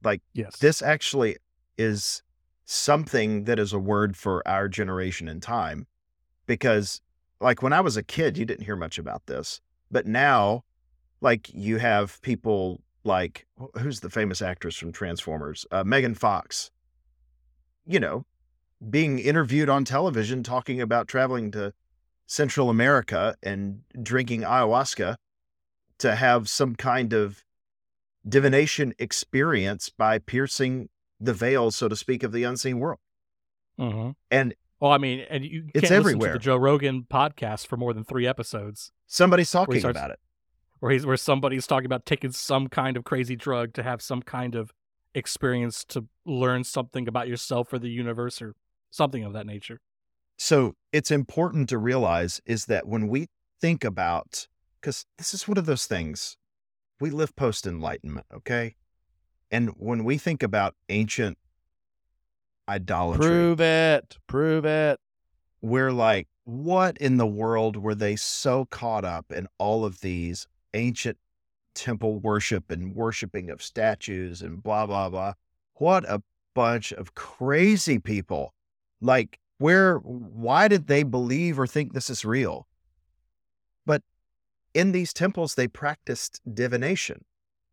like 0.03 0.21
Yes. 0.34 0.58
this 0.58 0.82
actually 0.82 1.38
is 1.77 2.23
something 2.65 3.43
that 3.43 3.60
is 3.60 3.71
a 3.73 3.80
word 3.80 4.17
for 4.17 4.45
our 4.47 4.67
generation 4.67 5.27
and 5.30 5.41
time 5.41 5.88
because 6.47 6.99
like 7.39 7.62
when 7.62 7.71
i 7.71 7.80
was 7.80 7.95
a 7.95 8.03
kid 8.03 8.38
you 8.38 8.43
didn't 8.43 8.65
hear 8.65 8.75
much 8.75 8.97
about 8.99 9.25
this 9.27 9.62
but 9.89 10.06
now 10.06 10.65
like 11.21 11.49
you 11.53 11.77
have 11.77 12.21
people 12.21 12.82
like 13.08 13.48
who's 13.80 14.02
the 14.02 14.10
famous 14.10 14.41
actress 14.41 14.76
from 14.76 14.91
transformers 14.91 15.65
uh, 15.72 15.84
megan 15.84 16.13
fox 16.13 16.70
you 17.86 18.00
know 18.00 18.26
being 18.89 19.17
interviewed 19.17 19.70
on 19.70 19.84
television 19.84 20.43
talking 20.43 20.80
about 20.80 21.08
traveling 21.08 21.50
to 21.52 21.74
central 22.28 22.70
america 22.70 23.36
and 23.41 23.82
drinking 24.04 24.41
ayahuasca 24.41 25.15
to 25.98 26.15
have 26.15 26.48
some 26.48 26.76
kind 26.76 27.12
of 27.13 27.43
divination 28.28 28.93
experience 29.00 29.89
by 29.89 30.20
piercing 30.20 30.89
the 31.20 31.34
veil, 31.34 31.72
so 31.72 31.88
to 31.88 31.96
speak, 31.96 32.22
of 32.22 32.32
the 32.32 32.43
unseen 32.43 32.78
world. 32.78 33.00
hmm 33.80 34.12
And 34.30 34.54
Well, 34.80 34.91
I 34.91 35.00
mean, 35.00 35.22
and 35.30 35.43
you 35.43 35.63
It's 35.74 35.82
can't 35.82 35.84
listen 35.84 35.89
to 35.89 35.96
everywhere. 35.96 36.34
the 36.34 36.39
Joe 36.39 36.58
Rogan 36.58 37.08
podcast 37.10 37.65
for 37.65 37.78
more 37.78 37.93
than 37.93 38.04
three 38.04 38.28
episodes, 38.28 38.91
somebody's 39.08 39.50
talking 39.50 39.80
starts- 39.80 39.98
about 39.98 40.12
it. 40.12 40.20
Where 40.80 40.92
he's 40.92 41.06
where 41.06 41.18
somebody's 41.18 41.68
talking 41.68 41.86
about 41.86 42.06
taking 42.06 42.32
some 42.32 42.68
kind 42.68 42.98
of 42.98 43.04
crazy 43.04 43.36
drug 43.36 43.74
to 43.74 43.84
have 43.84 44.02
some 44.02 44.22
kind 44.22 44.56
of 44.56 44.72
experience 45.16 45.84
to 45.86 46.06
learn 46.26 46.63
something 46.63 47.08
about 47.08 47.28
yourself 47.28 47.74
or 47.74 47.80
the 47.80 47.90
universe 47.90 48.42
or 48.42 48.54
something 48.92 49.24
of 49.24 49.34
that 49.34 49.46
nature. 49.46 49.80
So 50.38 50.76
it's 50.92 51.10
important 51.10 51.70
to 51.70 51.78
realize 51.78 52.42
is 52.46 52.66
that 52.66 52.88
when 52.88 53.08
we 53.08 53.28
think 53.60 53.84
about, 53.84 54.48
because 54.80 55.06
this 55.18 55.34
is 55.34 55.48
one 55.48 55.58
of 55.58 55.66
those 55.66 55.86
things, 55.86 56.38
we 57.00 57.10
live 57.10 57.36
post 57.36 57.66
enlightenment, 57.66 58.28
okay? 58.34 58.76
And 59.50 59.70
when 59.78 60.04
we 60.04 60.18
think 60.18 60.44
about 60.44 60.76
ancient 60.90 61.38
idolatry, 62.70 63.26
Prove 63.26 63.62
it. 63.62 64.18
Prove 64.28 64.66
it. 64.66 65.00
we're 65.62 65.92
like, 65.92 66.28
what 66.44 66.98
in 66.98 67.18
the 67.18 67.28
world 67.28 67.76
were 67.76 67.96
they 67.96 68.16
so 68.16 68.66
caught 68.66 69.04
up 69.04 69.32
in 69.32 69.48
all 69.58 69.84
of 69.86 70.02
these 70.02 70.48
ancient 70.73 71.17
temple 71.73 72.19
worship 72.19 72.71
and 72.71 72.95
worshiping 72.95 73.49
of 73.49 73.62
statues 73.62 74.41
and 74.41 74.62
blah, 74.63 74.86
blah, 74.86 75.10
blah? 75.10 75.34
What 75.75 76.03
a 76.10 76.23
bunch 76.53 76.91
of 76.91 77.13
crazy 77.15 77.99
people. 77.99 78.53
Like, 78.99 79.39
where, 79.60 79.97
why 79.97 80.67
did 80.67 80.88
they 80.88 81.03
believe 81.03 81.60
or 81.60 81.67
think 81.67 81.93
this 81.93 82.10
is 82.10 82.25
real? 82.25 82.67
But 83.86 84.03
in 84.73 84.91
these 84.91 85.13
temples, 85.13 85.56
they 85.56 85.67
practiced 85.67 86.41
divination 86.51 87.25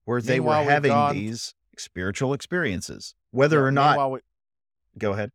where 0.05 0.21
they 0.21 0.41
were 0.41 0.55
having 0.55 0.91
gone- 0.91 1.15
these 1.17 1.55
spiritual 1.79 2.33
experiences, 2.35 3.15
whether 3.31 3.57
Yeah, 3.57 3.65
or 3.65 3.71
not, 3.71 4.11
we- 4.11 4.21
go 4.99 5.13
ahead. 5.13 5.33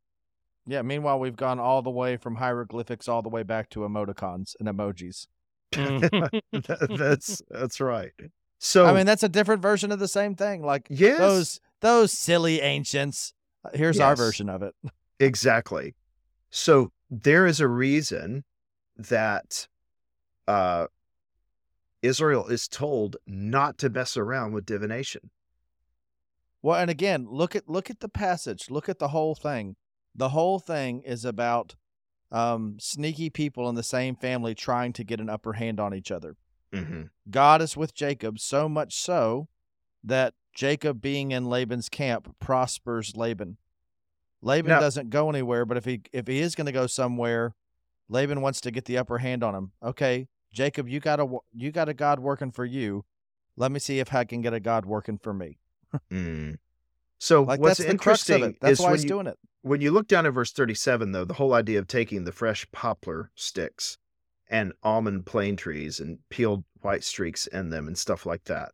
Yeah, 0.66 0.84
meanwhile, 0.84 1.20
we've 1.20 1.36
gone 1.36 1.60
all 1.60 1.82
the 1.82 1.90
way 1.90 2.16
from 2.18 2.36
hieroglyphics 2.36 3.08
all 3.08 3.24
the 3.24 3.30
way 3.30 3.42
back 3.44 3.70
to 3.72 3.80
emoticons 3.80 4.56
and 4.60 4.70
emojis. 4.70 5.28
That- 6.52 6.96
that's 6.98 7.42
that's 7.50 7.80
right. 7.80 8.12
So 8.60 8.86
I 8.86 8.94
mean, 8.94 9.06
that's 9.06 9.24
a 9.24 9.30
different 9.30 9.62
version 9.62 9.92
of 9.92 10.00
the 10.00 10.08
same 10.08 10.36
thing. 10.36 10.64
Like 10.64 10.88
yes, 10.90 11.18
those 11.18 11.60
Those 11.82 12.12
silly 12.12 12.60
ancients. 12.62 13.34
Uh, 13.64 13.70
Here's 13.74 14.00
our 14.00 14.16
version 14.16 14.50
of 14.50 14.64
it. 14.64 14.74
Exactly. 15.22 15.96
So 16.50 16.94
there 17.12 17.46
is 17.46 17.60
a 17.60 17.68
reason 17.68 18.46
that 18.98 19.68
uh, 20.48 20.88
Israel 22.02 22.48
is 22.48 22.70
told 22.70 23.18
not 23.28 23.78
to 23.80 23.90
mess 23.90 24.16
around 24.16 24.54
with 24.54 24.66
divination. 24.66 25.30
Well, 26.62 26.80
and 26.80 26.90
again, 26.90 27.28
look 27.30 27.54
at 27.54 27.68
look 27.70 27.90
at 27.90 28.00
the 28.00 28.08
passage. 28.10 28.70
Look 28.70 28.88
at 28.88 29.00
the 29.00 29.10
whole 29.10 29.36
thing. 29.36 29.76
The 30.16 30.30
whole 30.30 30.60
thing 30.60 31.02
is 31.02 31.26
about 31.26 31.76
um, 32.32 32.78
sneaky 32.80 33.30
people 33.30 33.68
in 33.70 33.76
the 33.76 33.84
same 33.84 34.16
family 34.16 34.54
trying 34.56 34.94
to 34.94 35.04
get 35.04 35.20
an 35.20 35.30
upper 35.30 35.54
hand 35.54 35.80
on 35.80 35.94
each 35.94 36.12
other. 36.12 36.36
Mm-hmm. 36.74 37.04
God 37.30 37.62
is 37.62 37.76
with 37.76 37.94
Jacob 37.96 38.40
so 38.40 38.70
much 38.70 38.96
so 38.96 39.48
that 40.04 40.34
Jacob 40.54 41.02
being 41.02 41.32
in 41.32 41.46
Laban's 41.46 41.90
camp 41.90 42.36
prospers 42.40 43.16
Laban. 43.16 43.58
Laban 44.42 44.70
Now- 44.70 44.80
doesn't 44.80 45.10
go 45.10 45.30
anywhere, 45.30 45.66
but 45.66 45.78
if 45.78 45.86
he 45.86 46.02
if 46.14 46.28
he 46.28 46.40
is 46.40 46.56
going 46.56 46.68
to 46.68 46.72
go 46.72 46.88
somewhere, 46.88 47.56
Laban 48.08 48.42
wants 48.42 48.62
to 48.62 48.72
get 48.72 48.86
the 48.86 48.98
upper 48.98 49.18
hand 49.18 49.44
on 49.44 49.56
him. 49.56 49.72
Okay, 49.84 50.28
Jacob, 50.54 50.88
you 50.88 51.00
got 51.00 51.20
a 51.20 51.28
you 51.54 51.72
got 51.72 51.90
a 51.90 51.94
God 51.94 52.20
working 52.20 52.52
for 52.52 52.66
you. 52.66 53.06
Let 53.58 53.72
me 53.72 53.80
see 53.80 54.00
if 54.00 54.14
I 54.14 54.24
can 54.24 54.42
get 54.42 54.54
a 54.54 54.60
God 54.60 54.86
working 54.86 55.18
for 55.18 55.34
me. 55.34 55.58
Mm. 56.12 56.58
So 57.20 57.44
Like 57.44 57.60
what's 57.60 57.78
that's 57.78 57.92
the 57.92 57.98
crux 57.98 58.30
of 58.30 58.36
interesting 58.42 58.70
is 58.70 58.80
why 58.80 58.86
when 58.86 58.94
he's 58.96 59.04
you, 59.04 59.10
doing 59.10 59.28
it. 59.28 59.38
when 59.62 59.82
you 59.82 59.92
look 59.92 60.08
down 60.08 60.26
at 60.26 60.34
verse 60.34 60.52
37, 60.52 61.12
though, 61.12 61.26
the 61.26 61.34
whole 61.36 61.54
idea 61.54 61.78
of 61.78 61.88
taking 61.88 62.24
the 62.24 62.32
fresh 62.32 62.66
poplar 62.72 63.30
sticks 63.36 63.98
and 64.50 64.74
almond 64.82 65.26
plane 65.26 65.56
trees 65.56 66.00
and 66.00 66.18
peeled 66.30 66.64
white 66.82 67.04
streaks 67.04 67.46
in 67.48 67.70
them 67.70 67.88
and 67.88 67.98
stuff 67.98 68.26
like 68.26 68.46
that. 68.46 68.72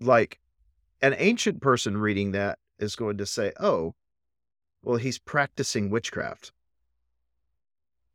Like 0.00 0.40
an 1.02 1.14
ancient 1.18 1.60
person 1.60 1.96
reading 1.98 2.32
that 2.32 2.58
is 2.78 2.96
going 2.96 3.18
to 3.18 3.26
say, 3.26 3.52
oh, 3.60 3.94
well, 4.82 4.96
he's 4.96 5.18
practicing 5.18 5.90
witchcraft. 5.90 6.52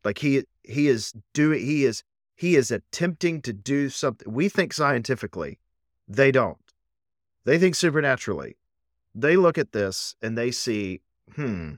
Like 0.04 0.18
he 0.18 0.44
he 0.64 0.88
is 0.88 1.14
doing 1.34 1.64
he 1.64 1.86
is 1.86 2.04
he 2.36 2.56
is 2.56 2.72
attempting 2.72 3.42
to 3.44 3.54
do 3.54 3.90
something 3.90 4.34
we 4.34 4.50
think 4.50 4.74
scientifically. 4.74 5.60
They 6.08 6.32
don't. 6.32 6.58
They 7.46 7.58
think 7.60 7.76
supernaturally. 7.76 8.58
They 9.16 9.36
look 9.36 9.58
at 9.58 9.72
this 9.72 10.16
and 10.22 10.38
they 10.38 10.52
see, 10.52 11.02
hmm, 11.36 11.74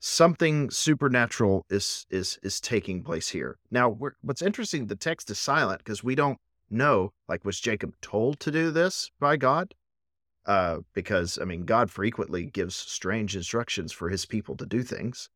something 0.00 0.70
supernatural 0.70 1.64
is 1.70 2.06
is 2.10 2.38
is 2.42 2.60
taking 2.60 3.02
place 3.02 3.28
here. 3.28 3.58
Now, 3.70 3.88
we're, 3.88 4.12
what's 4.22 4.42
interesting, 4.42 4.86
the 4.86 4.96
text 4.96 5.30
is 5.30 5.38
silent 5.38 5.78
because 5.78 6.02
we 6.02 6.14
don't 6.14 6.38
know. 6.70 7.12
Like, 7.28 7.44
was 7.44 7.60
Jacob 7.60 7.94
told 8.00 8.40
to 8.40 8.50
do 8.50 8.70
this 8.70 9.10
by 9.20 9.36
God? 9.36 9.74
Uh, 10.44 10.78
because 10.92 11.38
I 11.40 11.44
mean, 11.44 11.64
God 11.64 11.90
frequently 11.90 12.46
gives 12.46 12.74
strange 12.74 13.36
instructions 13.36 13.92
for 13.92 14.08
His 14.08 14.26
people 14.26 14.56
to 14.56 14.66
do 14.66 14.82
things. 14.82 15.28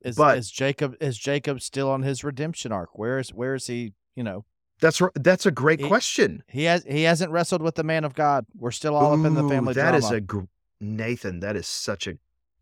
Is 0.00 0.16
but- 0.16 0.38
is 0.38 0.50
Jacob 0.50 0.96
is 1.00 1.18
Jacob 1.18 1.60
still 1.60 1.90
on 1.90 2.02
his 2.02 2.22
redemption 2.22 2.72
arc? 2.72 2.98
Where 2.98 3.18
is 3.18 3.30
where 3.30 3.54
is 3.54 3.66
he? 3.66 3.92
You 4.14 4.22
know, 4.24 4.44
That's 4.80 5.02
that's 5.14 5.44
a 5.46 5.50
great 5.50 5.80
It- 5.80 5.88
question. 5.88 6.42
he 6.48 6.64
has 6.64 6.84
he 6.84 7.02
hasn't 7.02 7.32
wrestled 7.32 7.62
with 7.62 7.74
the 7.74 7.82
man 7.84 8.04
of 8.04 8.14
God. 8.14 8.46
We're 8.56 8.70
still 8.70 8.94
all 8.94 9.12
up 9.18 9.26
in 9.26 9.34
the 9.34 9.48
family 9.48 9.74
That 9.74 9.90
drama. 9.90 9.98
is 9.98 10.10
a 10.10 10.20
gr- 10.20 10.44
Nathan. 10.80 11.40
That 11.40 11.56
is 11.56 11.66
such 11.66 12.06
a 12.06 12.14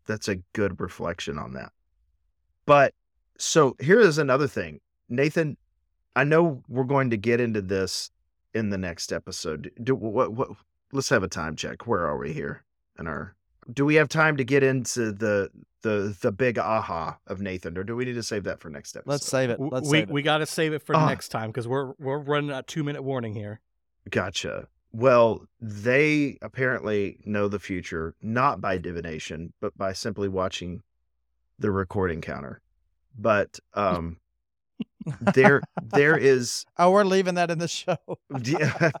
that's 0.07 0.27
a 0.27 0.37
good 0.53 0.79
reflection 0.81 1.37
on 1.37 1.53
that. 1.53 1.71
But 2.65 2.93
so 3.37 3.75
here 3.79 3.99
is 3.99 4.17
another 4.17 4.47
thing, 4.47 4.79
Nathan. 5.09 5.57
I 6.15 6.23
know 6.23 6.63
we're 6.67 6.83
going 6.85 7.11
to 7.11 7.17
get 7.17 7.39
into 7.39 7.61
this 7.61 8.09
in 8.55 8.71
the 8.71 8.77
next 8.79 9.13
episode. 9.13 9.71
Do 9.83 9.93
what? 9.93 10.33
What? 10.33 10.49
Let's 10.91 11.09
have 11.09 11.21
a 11.23 11.27
time 11.27 11.55
check. 11.55 11.85
Where 11.85 12.05
are 12.07 12.17
we 12.17 12.33
here? 12.33 12.63
In 12.97 13.05
our 13.05 13.35
do 13.73 13.85
we 13.85 13.95
have 13.95 14.09
time 14.09 14.37
to 14.37 14.43
get 14.43 14.63
into 14.63 15.11
the 15.11 15.49
the 15.83 16.15
the 16.21 16.31
big 16.31 16.57
aha 16.57 17.17
of 17.27 17.41
Nathan, 17.41 17.77
or 17.77 17.83
do 17.83 17.95
we 17.95 18.05
need 18.05 18.13
to 18.13 18.23
save 18.23 18.43
that 18.45 18.59
for 18.59 18.69
next 18.69 18.95
episode? 18.95 19.09
Let's 19.11 19.25
save 19.27 19.49
it. 19.49 19.59
Let's 19.59 19.89
we 19.89 19.99
save 19.99 20.09
it. 20.09 20.13
we 20.13 20.21
got 20.21 20.39
to 20.39 20.45
save 20.45 20.73
it 20.73 20.81
for 20.81 20.95
Ah. 20.95 21.07
next 21.07 21.29
time 21.29 21.49
because 21.49 21.67
we're 21.67 21.93
we're 21.99 22.17
running 22.19 22.49
a 22.51 22.63
two 22.63 22.83
minute 22.83 23.03
warning 23.03 23.33
here. 23.35 23.59
Gotcha. 24.09 24.67
Well, 24.93 25.45
they 25.61 26.37
apparently 26.41 27.19
know 27.25 27.47
the 27.47 27.59
future 27.59 28.15
not 28.21 28.61
by 28.61 28.77
divination, 28.77 29.53
but 29.59 29.77
by 29.77 29.93
simply 29.93 30.27
watching 30.29 30.81
the 31.59 31.71
recording 31.71 32.21
counter. 32.21 32.61
But 33.17 33.59
um 33.73 34.17
there 35.33 35.61
there 35.83 36.17
is 36.17 36.65
oh, 36.77 36.91
we're 36.91 37.03
leaving 37.03 37.35
that 37.35 37.51
in 37.51 37.59
the 37.59 37.67
show. 37.67 37.97
yeah. 38.43 38.91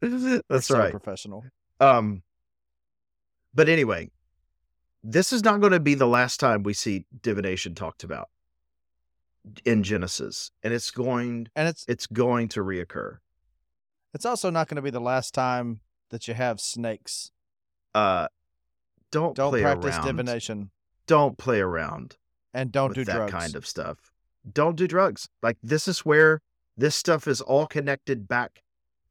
We're 0.00 0.40
That's 0.48 0.66
so 0.66 0.78
right. 0.78 0.90
professional. 0.90 1.44
Um 1.80 2.22
but 3.56 3.68
anyway, 3.68 4.10
this 5.02 5.32
is 5.32 5.42
not 5.42 5.60
going 5.60 5.72
to 5.72 5.80
be 5.80 5.94
the 5.94 6.06
last 6.06 6.38
time 6.38 6.62
we 6.62 6.74
see 6.74 7.06
divination 7.22 7.74
talked 7.74 8.04
about 8.04 8.28
in 9.64 9.82
Genesis, 9.82 10.50
and 10.62 10.72
it's 10.74 10.90
going 10.90 11.48
And 11.56 11.66
it's 11.68 11.84
it's 11.88 12.06
going 12.06 12.48
to 12.48 12.60
reoccur. 12.60 13.18
it's 14.14 14.26
also 14.26 14.50
not 14.50 14.68
going 14.68 14.76
to 14.76 14.82
be 14.82 14.90
the 14.90 15.00
last 15.00 15.34
time 15.34 15.80
that 16.10 16.28
you 16.28 16.34
have 16.34 16.60
snakes. 16.60 17.30
Uh 17.94 18.28
don't, 19.12 19.34
Don't 19.36 19.50
play 19.50 19.62
practice 19.62 19.96
around. 19.96 20.06
divination 20.06 20.70
Don't 21.06 21.38
play 21.38 21.60
around. 21.60 22.16
and 22.52 22.70
don't 22.72 22.94
do 22.94 23.04
that 23.04 23.14
drugs. 23.16 23.32
kind 23.32 23.54
of 23.54 23.66
stuff. 23.66 24.10
Don't 24.52 24.76
do 24.76 24.86
drugs. 24.86 25.28
Like 25.42 25.56
this 25.62 25.86
is 25.88 26.00
where 26.00 26.42
this 26.76 26.94
stuff 26.94 27.26
is 27.28 27.40
all 27.40 27.66
connected 27.66 28.28
back 28.28 28.62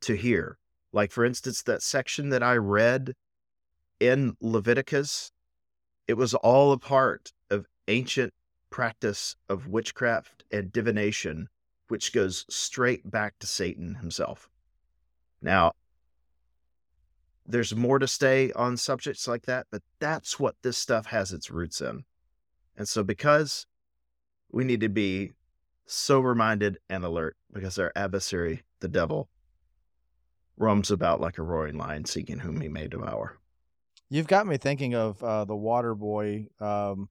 to 0.02 0.14
here. 0.16 0.58
Like 0.94 1.12
for 1.12 1.26
instance, 1.26 1.64
that 1.64 1.82
section 1.82 2.30
that 2.30 2.44
I 2.44 2.56
read 2.56 3.16
in 4.00 4.36
Leviticus, 4.42 5.32
it 6.08 6.16
was 6.16 6.34
all 6.34 6.72
a 6.72 6.78
part 6.78 7.34
of 7.50 7.68
ancient 7.88 8.34
practice 8.70 9.36
of 9.50 9.68
witchcraft 9.68 10.44
and 10.52 10.72
divination, 10.72 11.48
which 11.88 12.14
goes 12.14 12.46
straight 12.50 13.10
back 13.10 13.40
to 13.40 13.48
Satan 13.48 13.96
himself. 13.96 14.50
Now, 15.42 15.74
there's 17.46 17.76
more 17.76 18.00
to 18.00 18.08
stay 18.08 18.52
on 18.54 18.76
subjects 18.78 19.28
like 19.28 19.44
that, 19.44 19.68
but 19.72 19.84
that's 20.00 20.40
what 20.40 20.56
this 20.62 20.78
stuff 20.78 21.08
has 21.08 21.32
its 21.32 21.52
roots 21.52 21.80
in. 21.80 22.04
And 22.76 22.88
so, 22.88 23.04
because 23.04 23.68
we 24.52 24.64
need 24.64 24.82
to 24.82 24.90
be 24.90 25.32
sober 25.86 26.34
minded 26.34 26.80
and 26.90 27.04
alert, 27.04 27.38
because 27.54 27.78
our 27.78 27.92
adversary, 27.96 28.64
the 28.80 28.88
devil, 28.88 29.30
roams 30.58 30.90
about 30.90 31.22
like 31.22 31.38
a 31.38 31.44
roaring 31.44 31.78
lion 31.78 32.06
seeking 32.06 32.40
whom 32.40 32.62
he 32.62 32.68
may 32.68 32.88
devour. 32.88 33.38
You've 34.10 34.28
got 34.28 34.46
me 34.48 34.58
thinking 34.58 34.96
of 34.96 35.22
uh, 35.24 35.46
the 35.46 35.56
Water 35.56 35.96
Boy, 35.96 36.48
um, 36.60 37.10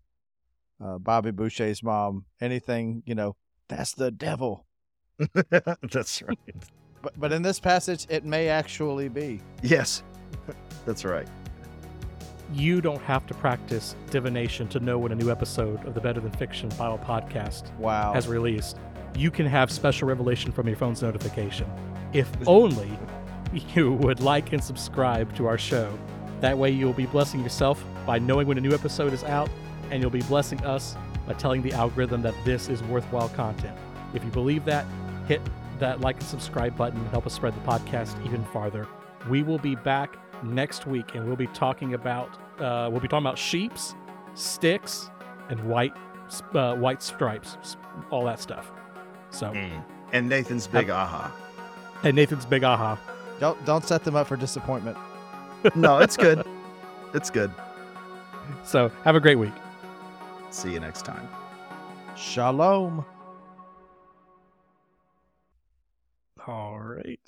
uh, 0.82 0.98
Bobby 0.98 1.30
Boucher's 1.32 1.82
mom. 1.82 2.24
Anything 2.40 3.02
you 3.06 3.14
know, 3.14 3.36
that's 3.68 3.94
the 3.94 4.10
devil. 4.10 4.66
that's 5.92 6.22
right. 6.22 6.38
But 7.02 7.18
but 7.18 7.32
in 7.32 7.42
this 7.42 7.60
passage, 7.60 8.06
it 8.08 8.24
may 8.24 8.48
actually 8.48 9.08
be. 9.08 9.40
Yes, 9.62 10.02
that's 10.86 11.04
right. 11.04 11.28
You 12.52 12.80
don't 12.80 13.02
have 13.02 13.26
to 13.26 13.34
practice 13.34 13.96
divination 14.10 14.68
to 14.68 14.78
know 14.80 14.98
when 14.98 15.12
a 15.12 15.14
new 15.14 15.30
episode 15.30 15.84
of 15.86 15.94
the 15.94 16.00
Better 16.00 16.20
Than 16.20 16.30
Fiction 16.32 16.68
Bible 16.70 16.98
podcast 16.98 17.74
Wow. 17.78 18.12
has 18.12 18.28
released. 18.28 18.78
You 19.16 19.30
can 19.30 19.46
have 19.46 19.70
special 19.70 20.06
revelation 20.08 20.52
from 20.52 20.66
your 20.68 20.76
phone's 20.76 21.02
notification. 21.02 21.66
If 22.12 22.30
only 22.46 22.90
you 23.74 23.92
would 23.92 24.20
like 24.20 24.52
and 24.52 24.62
subscribe 24.62 25.34
to 25.36 25.46
our 25.46 25.58
show. 25.58 25.96
That 26.44 26.58
way, 26.58 26.68
you'll 26.68 26.92
be 26.92 27.06
blessing 27.06 27.42
yourself 27.42 27.82
by 28.04 28.18
knowing 28.18 28.46
when 28.46 28.58
a 28.58 28.60
new 28.60 28.74
episode 28.74 29.14
is 29.14 29.24
out, 29.24 29.48
and 29.90 30.02
you'll 30.02 30.10
be 30.10 30.20
blessing 30.20 30.62
us 30.62 30.94
by 31.26 31.32
telling 31.32 31.62
the 31.62 31.72
algorithm 31.72 32.20
that 32.20 32.34
this 32.44 32.68
is 32.68 32.82
worthwhile 32.82 33.30
content. 33.30 33.74
If 34.12 34.22
you 34.22 34.30
believe 34.30 34.66
that, 34.66 34.84
hit 35.26 35.40
that 35.78 36.02
like 36.02 36.16
and 36.16 36.24
subscribe 36.24 36.76
button 36.76 37.00
and 37.00 37.08
help 37.08 37.24
us 37.24 37.32
spread 37.32 37.54
the 37.54 37.60
podcast 37.60 38.22
even 38.26 38.44
farther. 38.44 38.86
We 39.30 39.42
will 39.42 39.56
be 39.56 39.74
back 39.74 40.18
next 40.42 40.86
week, 40.86 41.14
and 41.14 41.26
we'll 41.26 41.34
be 41.34 41.46
talking 41.46 41.94
about 41.94 42.36
uh, 42.58 42.90
we'll 42.92 43.00
be 43.00 43.08
talking 43.08 43.24
about 43.24 43.38
sheeps, 43.38 43.94
sticks, 44.34 45.08
and 45.48 45.58
white 45.66 45.94
uh, 46.52 46.74
white 46.74 47.02
stripes, 47.02 47.56
all 48.10 48.26
that 48.26 48.38
stuff. 48.38 48.70
So, 49.30 49.50
And 50.12 50.28
Nathan's 50.28 50.66
big 50.66 50.90
aha. 50.90 51.32
and 52.02 52.14
Nathan's 52.14 52.44
big 52.44 52.64
aha. 52.64 52.98
don't 53.40 53.64
don't 53.64 53.86
set 53.86 54.04
them 54.04 54.14
up 54.14 54.26
for 54.26 54.36
disappointment. 54.36 54.98
No, 55.74 55.98
it's 55.98 56.16
good. 56.16 56.44
It's 57.14 57.30
good. 57.30 57.50
So, 58.64 58.90
have 59.04 59.16
a 59.16 59.20
great 59.20 59.36
week. 59.38 59.52
See 60.50 60.72
you 60.72 60.80
next 60.80 61.04
time. 61.04 61.28
Shalom. 62.16 63.04
All 66.46 66.78
right. 66.78 67.20